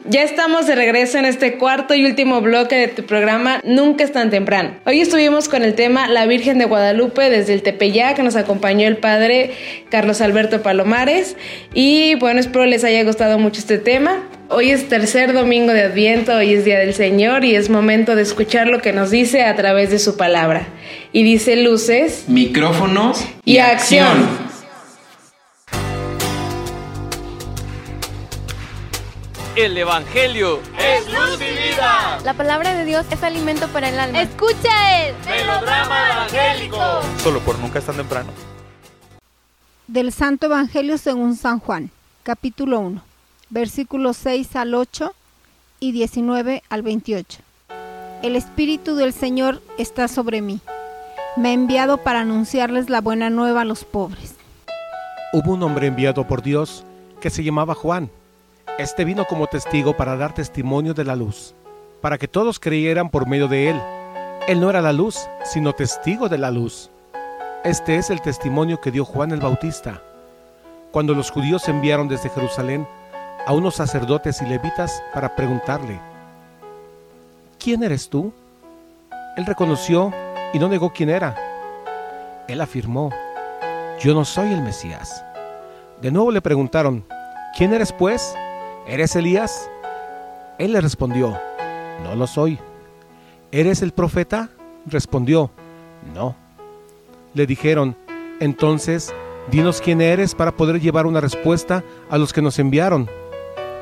[0.05, 4.11] Ya estamos de regreso en este cuarto y último bloque de tu programa Nunca es
[4.11, 4.71] tan temprano.
[4.87, 8.87] Hoy estuvimos con el tema La Virgen de Guadalupe desde el Tepeyac, que nos acompañó
[8.87, 9.51] el padre
[9.91, 11.37] Carlos Alberto Palomares.
[11.75, 14.23] Y bueno, espero les haya gustado mucho este tema.
[14.51, 18.23] Hoy es tercer domingo de Adviento, hoy es Día del Señor y es momento de
[18.23, 20.65] escuchar lo que nos dice a través de su palabra.
[21.11, 24.27] Y dice luces, micrófonos y, acción.
[29.55, 32.17] El Evangelio es luz y vida.
[32.25, 34.19] La palabra de Dios es alimento para el alma.
[34.19, 37.01] Escucha el melodrama evangélico.
[37.21, 38.31] Solo por nunca es tan temprano.
[39.85, 41.91] Del Santo Evangelio según San Juan,
[42.23, 43.08] capítulo 1,
[43.49, 45.13] versículos 6 al 8
[45.79, 47.39] y 19 al 28.
[48.21, 50.59] El Espíritu del Señor está sobre mí.
[51.37, 54.35] Me ha enviado para anunciarles la buena nueva a los pobres.
[55.31, 56.83] Hubo un hombre enviado por Dios
[57.21, 58.09] que se llamaba Juan
[58.79, 61.53] este vino como testigo para dar testimonio de la luz,
[61.99, 63.81] para que todos creyeran por medio de él.
[64.47, 66.89] Él no era la luz, sino testigo de la luz.
[67.65, 70.01] Este es el testimonio que dio Juan el Bautista.
[70.91, 72.87] Cuando los judíos enviaron desde Jerusalén
[73.49, 75.99] a unos sacerdotes y levitas para preguntarle,
[77.57, 78.31] ¿quién eres tú?
[79.37, 80.13] Él reconoció
[80.53, 81.35] y no negó quién era.
[82.47, 83.11] Él afirmó,
[83.99, 85.25] yo no soy el Mesías.
[85.99, 87.03] De nuevo le preguntaron,
[87.57, 88.35] ¿quién eres pues?
[88.85, 89.67] ¿Eres Elías?
[90.59, 91.35] Él le respondió,
[92.03, 92.59] no lo soy.
[93.51, 94.49] ¿Eres el profeta?
[94.85, 95.49] Respondió,
[96.13, 96.35] no.
[97.33, 97.97] Le dijeron,
[98.39, 99.11] entonces,
[99.49, 103.09] dinos quién eres para poder llevar una respuesta a los que nos enviaron.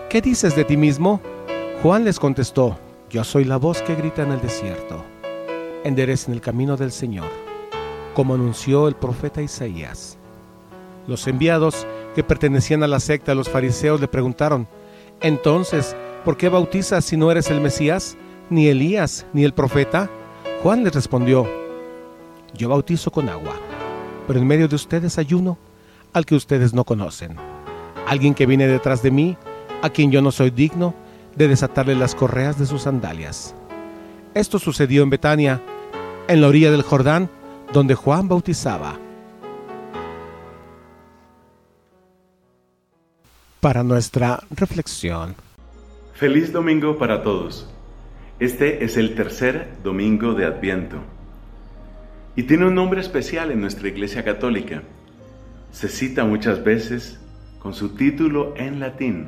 [0.09, 1.19] ¿Qué dices de ti mismo?
[1.83, 2.79] Juan les contestó,
[3.09, 5.03] yo soy la voz que grita en el desierto.
[5.83, 7.27] Enderecen el camino del Señor,
[8.13, 10.17] como anunció el profeta Isaías.
[11.07, 11.85] Los enviados
[12.15, 14.69] que pertenecían a la secta de los fariseos le preguntaron,
[15.19, 15.93] entonces,
[16.23, 18.15] ¿por qué bautizas si no eres el Mesías,
[18.49, 20.09] ni Elías, ni el profeta?
[20.63, 21.45] Juan les respondió,
[22.53, 23.55] yo bautizo con agua,
[24.25, 25.57] pero en medio de ustedes hay uno
[26.13, 27.35] al que ustedes no conocen,
[28.07, 29.37] alguien que viene detrás de mí,
[29.81, 30.93] a quien yo no soy digno
[31.35, 33.55] de desatarle las correas de sus sandalias.
[34.33, 35.61] Esto sucedió en Betania,
[36.27, 37.29] en la orilla del Jordán,
[37.73, 38.97] donde Juan bautizaba.
[43.59, 45.35] Para nuestra reflexión.
[46.13, 47.69] Feliz domingo para todos.
[48.39, 50.97] Este es el tercer domingo de Adviento
[52.37, 54.83] y tiene un nombre especial en nuestra Iglesia Católica.
[55.71, 57.19] Se cita muchas veces
[57.57, 59.27] con su título en latín,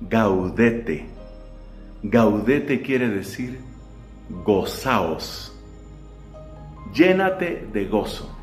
[0.00, 1.06] Gaudete.
[2.02, 3.58] Gaudete quiere decir
[4.44, 5.52] gozaos.
[6.94, 8.34] Llénate de gozo.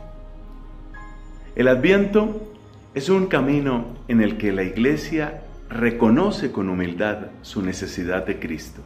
[1.56, 2.52] El Adviento
[2.94, 8.82] es un camino en el que la Iglesia reconoce con humildad su necesidad de Cristo.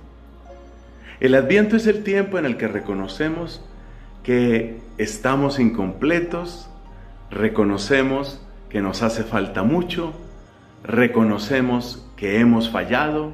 [1.19, 3.61] El Adviento es el tiempo en el que reconocemos
[4.23, 6.69] que estamos incompletos,
[7.31, 10.13] reconocemos que nos hace falta mucho,
[10.83, 13.31] reconocemos que hemos fallado.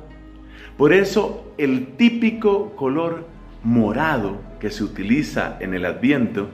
[0.77, 3.25] Por eso el típico color
[3.63, 6.49] morado que se utiliza en el adviento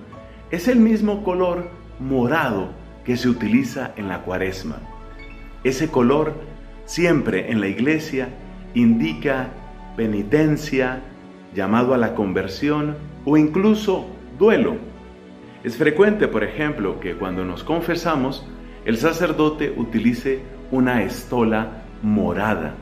[0.50, 1.70] es el mismo color
[2.00, 2.70] morado
[3.04, 4.78] que se utiliza en la cuaresma.
[5.66, 6.34] Ese color
[6.86, 8.30] siempre en la iglesia
[8.74, 9.50] indica
[9.98, 11.02] penitencia,
[11.54, 14.08] llamado a la conversión o incluso
[14.40, 14.78] duelo.
[15.66, 18.48] Es frecuente, por ejemplo, que cuando nos confesamos,
[18.86, 20.40] el sacerdote utilice
[20.72, 22.76] una estola morada.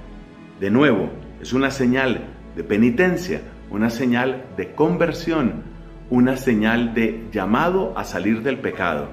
[0.59, 1.09] De nuevo,
[1.41, 5.63] es una señal de penitencia, una señal de conversión,
[6.09, 9.09] una señal de llamado a salir del pecado.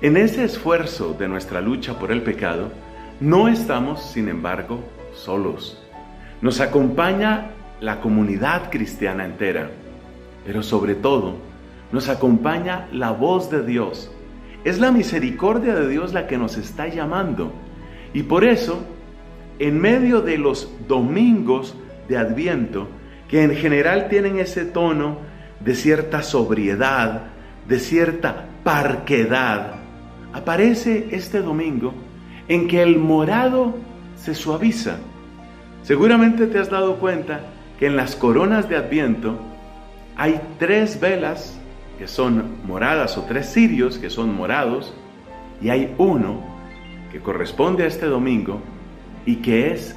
[0.00, 2.70] En ese esfuerzo de nuestra lucha por el pecado,
[3.20, 4.82] no estamos, sin embargo,
[5.12, 5.82] solos.
[6.40, 7.50] Nos acompaña
[7.80, 9.70] la comunidad cristiana entera,
[10.46, 11.36] pero sobre todo
[11.92, 14.10] nos acompaña la voz de Dios.
[14.64, 17.52] Es la misericordia de Dios la que nos está llamando.
[18.12, 18.82] Y por eso,
[19.58, 21.76] en medio de los domingos
[22.08, 22.88] de Adviento,
[23.28, 25.18] que en general tienen ese tono
[25.60, 27.22] de cierta sobriedad,
[27.68, 29.74] de cierta parquedad,
[30.32, 31.94] aparece este domingo
[32.48, 33.76] en que el morado
[34.16, 34.96] se suaviza.
[35.82, 37.40] Seguramente te has dado cuenta
[37.78, 39.38] que en las coronas de Adviento
[40.16, 41.58] hay tres velas
[41.98, 44.94] que son moradas o tres cirios que son morados
[45.62, 46.49] y hay uno
[47.10, 48.60] que corresponde a este domingo
[49.26, 49.96] y que es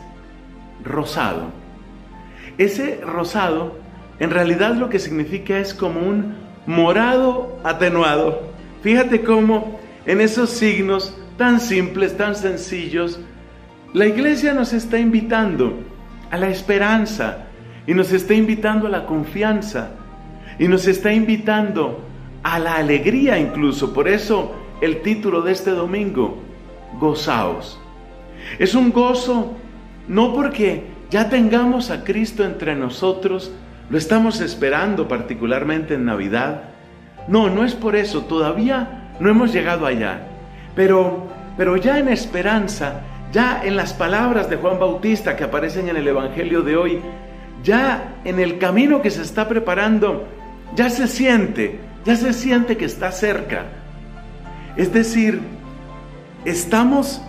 [0.84, 1.52] rosado.
[2.58, 3.78] Ese rosado
[4.20, 6.36] en realidad lo que significa es como un
[6.66, 8.54] morado atenuado.
[8.82, 13.20] Fíjate cómo en esos signos tan simples, tan sencillos,
[13.94, 15.80] la iglesia nos está invitando
[16.32, 17.48] a la esperanza,
[17.86, 19.92] y nos está invitando a la confianza
[20.60, 22.02] y nos está invitando
[22.44, 23.94] a la alegría incluso.
[23.94, 26.43] Por eso el título de este domingo,
[27.00, 27.80] gozaos.
[28.60, 29.54] Es un gozo
[30.08, 33.52] no porque ya tengamos a Cristo entre nosotros,
[33.90, 36.64] lo estamos esperando particularmente en Navidad.
[37.28, 40.28] No, no es por eso, todavía no hemos llegado allá.
[40.76, 41.28] Pero,
[41.58, 46.08] pero ya en esperanza, ya en las palabras de Juan Bautista que aparecen en el
[46.08, 47.02] Evangelio de hoy,
[47.64, 50.28] ya en el camino que se está preparando,
[50.76, 53.66] ya se siente, ya se siente que está cerca.
[54.76, 55.40] Es decir,
[56.46, 57.22] estamos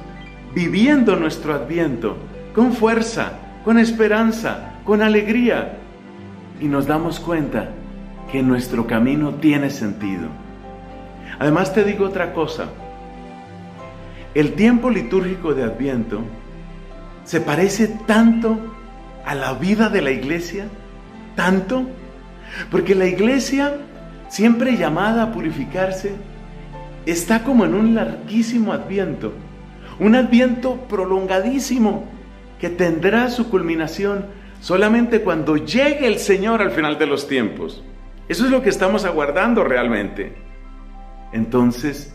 [0.55, 2.17] viviendo nuestro adviento
[2.55, 3.33] con fuerza,
[3.65, 5.79] con esperanza, con alegría.
[6.61, 7.71] Y nos damos cuenta
[8.31, 10.29] que nuestro camino tiene sentido.
[11.39, 12.67] Además te digo otra cosa.
[14.35, 16.21] El tiempo litúrgico de Adviento
[17.25, 18.59] se parece tanto
[19.25, 20.67] a la vida de la iglesia
[21.35, 21.85] tanto?
[22.71, 23.79] Porque la iglesia,
[24.29, 26.15] siempre llamada a purificarse,
[27.07, 29.33] está como en un larguísimo adviento,
[29.99, 32.05] un adviento prolongadísimo
[32.59, 34.27] que tendrá su culminación
[34.61, 37.85] solamente cuando llegue el Señor al final de los tiempos.
[38.29, 40.35] Eso es lo que estamos aguardando realmente.
[41.33, 42.15] Entonces,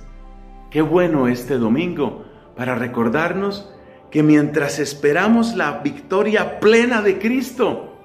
[0.71, 2.25] qué bueno este domingo
[2.55, 3.69] para recordarnos
[4.09, 7.95] que mientras esperamos la victoria plena de Cristo,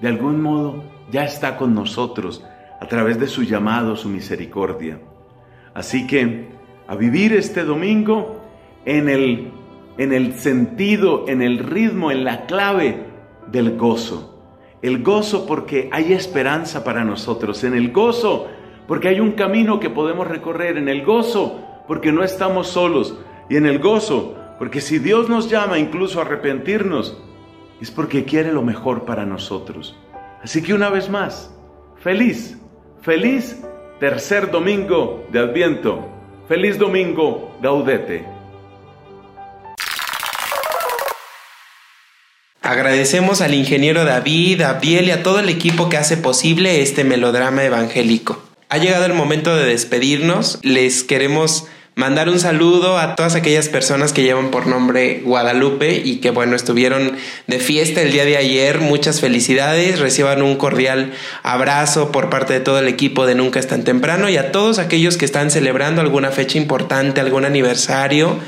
[0.00, 2.44] de algún modo ya está con nosotros
[2.80, 4.98] a través de su llamado, su misericordia.
[5.78, 6.48] Así que
[6.88, 8.42] a vivir este domingo
[8.84, 9.52] en el,
[9.96, 13.04] en el sentido, en el ritmo, en la clave
[13.46, 14.42] del gozo.
[14.82, 18.48] El gozo porque hay esperanza para nosotros, en el gozo
[18.88, 23.16] porque hay un camino que podemos recorrer, en el gozo porque no estamos solos
[23.48, 27.22] y en el gozo porque si Dios nos llama incluso a arrepentirnos,
[27.80, 29.96] es porque quiere lo mejor para nosotros.
[30.42, 31.54] Así que una vez más,
[31.98, 32.58] feliz,
[33.00, 33.62] feliz
[33.98, 36.08] tercer domingo de Adviento.
[36.46, 38.24] Feliz domingo, gaudete.
[42.62, 47.02] Agradecemos al ingeniero David, a Abdiel y a todo el equipo que hace posible este
[47.02, 48.42] melodrama evangélico.
[48.68, 50.60] Ha llegado el momento de despedirnos.
[50.62, 51.66] Les queremos
[51.98, 56.54] mandar un saludo a todas aquellas personas que llevan por nombre Guadalupe y que bueno,
[56.54, 57.16] estuvieron
[57.48, 58.78] de fiesta el día de ayer.
[58.78, 63.66] Muchas felicidades, reciban un cordial abrazo por parte de todo el equipo de Nunca es
[63.66, 68.38] tan temprano y a todos aquellos que están celebrando alguna fecha importante, algún aniversario.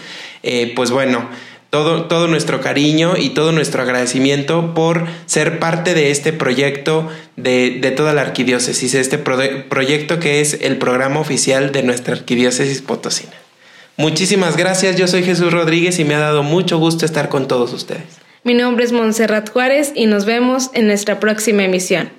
[0.44, 1.28] Eh, pues bueno,
[1.70, 7.78] todo, todo nuestro cariño y todo nuestro agradecimiento por ser parte de este proyecto de,
[7.80, 13.39] de toda la arquidiócesis, este proyecto que es el programa oficial de nuestra arquidiócesis potosina.
[14.00, 17.72] Muchísimas gracias, yo soy Jesús Rodríguez y me ha dado mucho gusto estar con todos
[17.72, 18.18] ustedes.
[18.42, 22.10] Mi nombre es Montserrat Juárez y nos vemos en nuestra próxima emisión.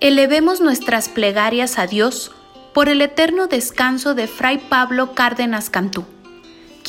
[0.00, 2.32] Elevemos nuestras plegarias a Dios
[2.74, 6.04] por el eterno descanso de Fray Pablo Cárdenas Cantú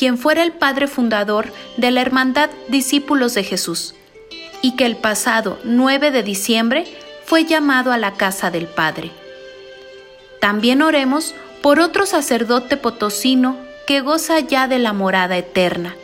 [0.00, 3.94] quien fuera el padre fundador de la Hermandad Discípulos de Jesús,
[4.62, 6.86] y que el pasado 9 de diciembre
[7.26, 9.10] fue llamado a la casa del Padre.
[10.40, 13.56] También oremos por otro sacerdote potosino
[13.86, 15.94] que goza ya de la morada eterna,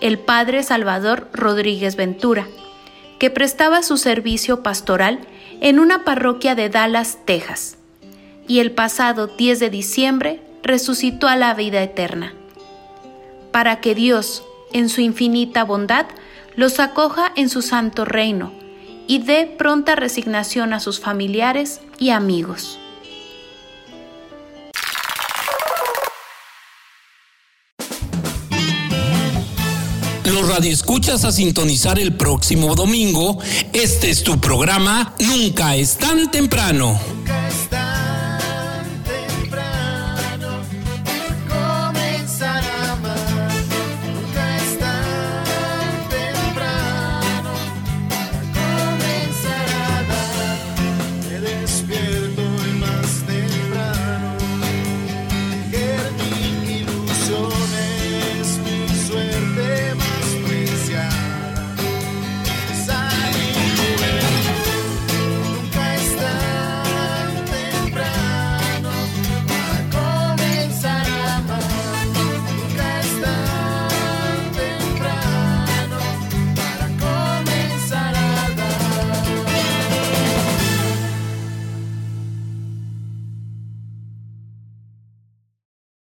[0.00, 2.46] el Padre Salvador Rodríguez Ventura,
[3.18, 5.20] que prestaba su servicio pastoral
[5.60, 7.78] en una parroquia de Dallas, Texas,
[8.46, 12.34] y el pasado 10 de diciembre resucitó a la vida eterna
[13.54, 16.06] para que Dios, en su infinita bondad,
[16.56, 18.52] los acoja en su santo reino
[19.06, 22.80] y dé pronta resignación a sus familiares y amigos.
[30.54, 33.38] Radioescuchas a sintonizar el próximo domingo.
[33.72, 37.00] Este es tu programa Nunca es tan temprano.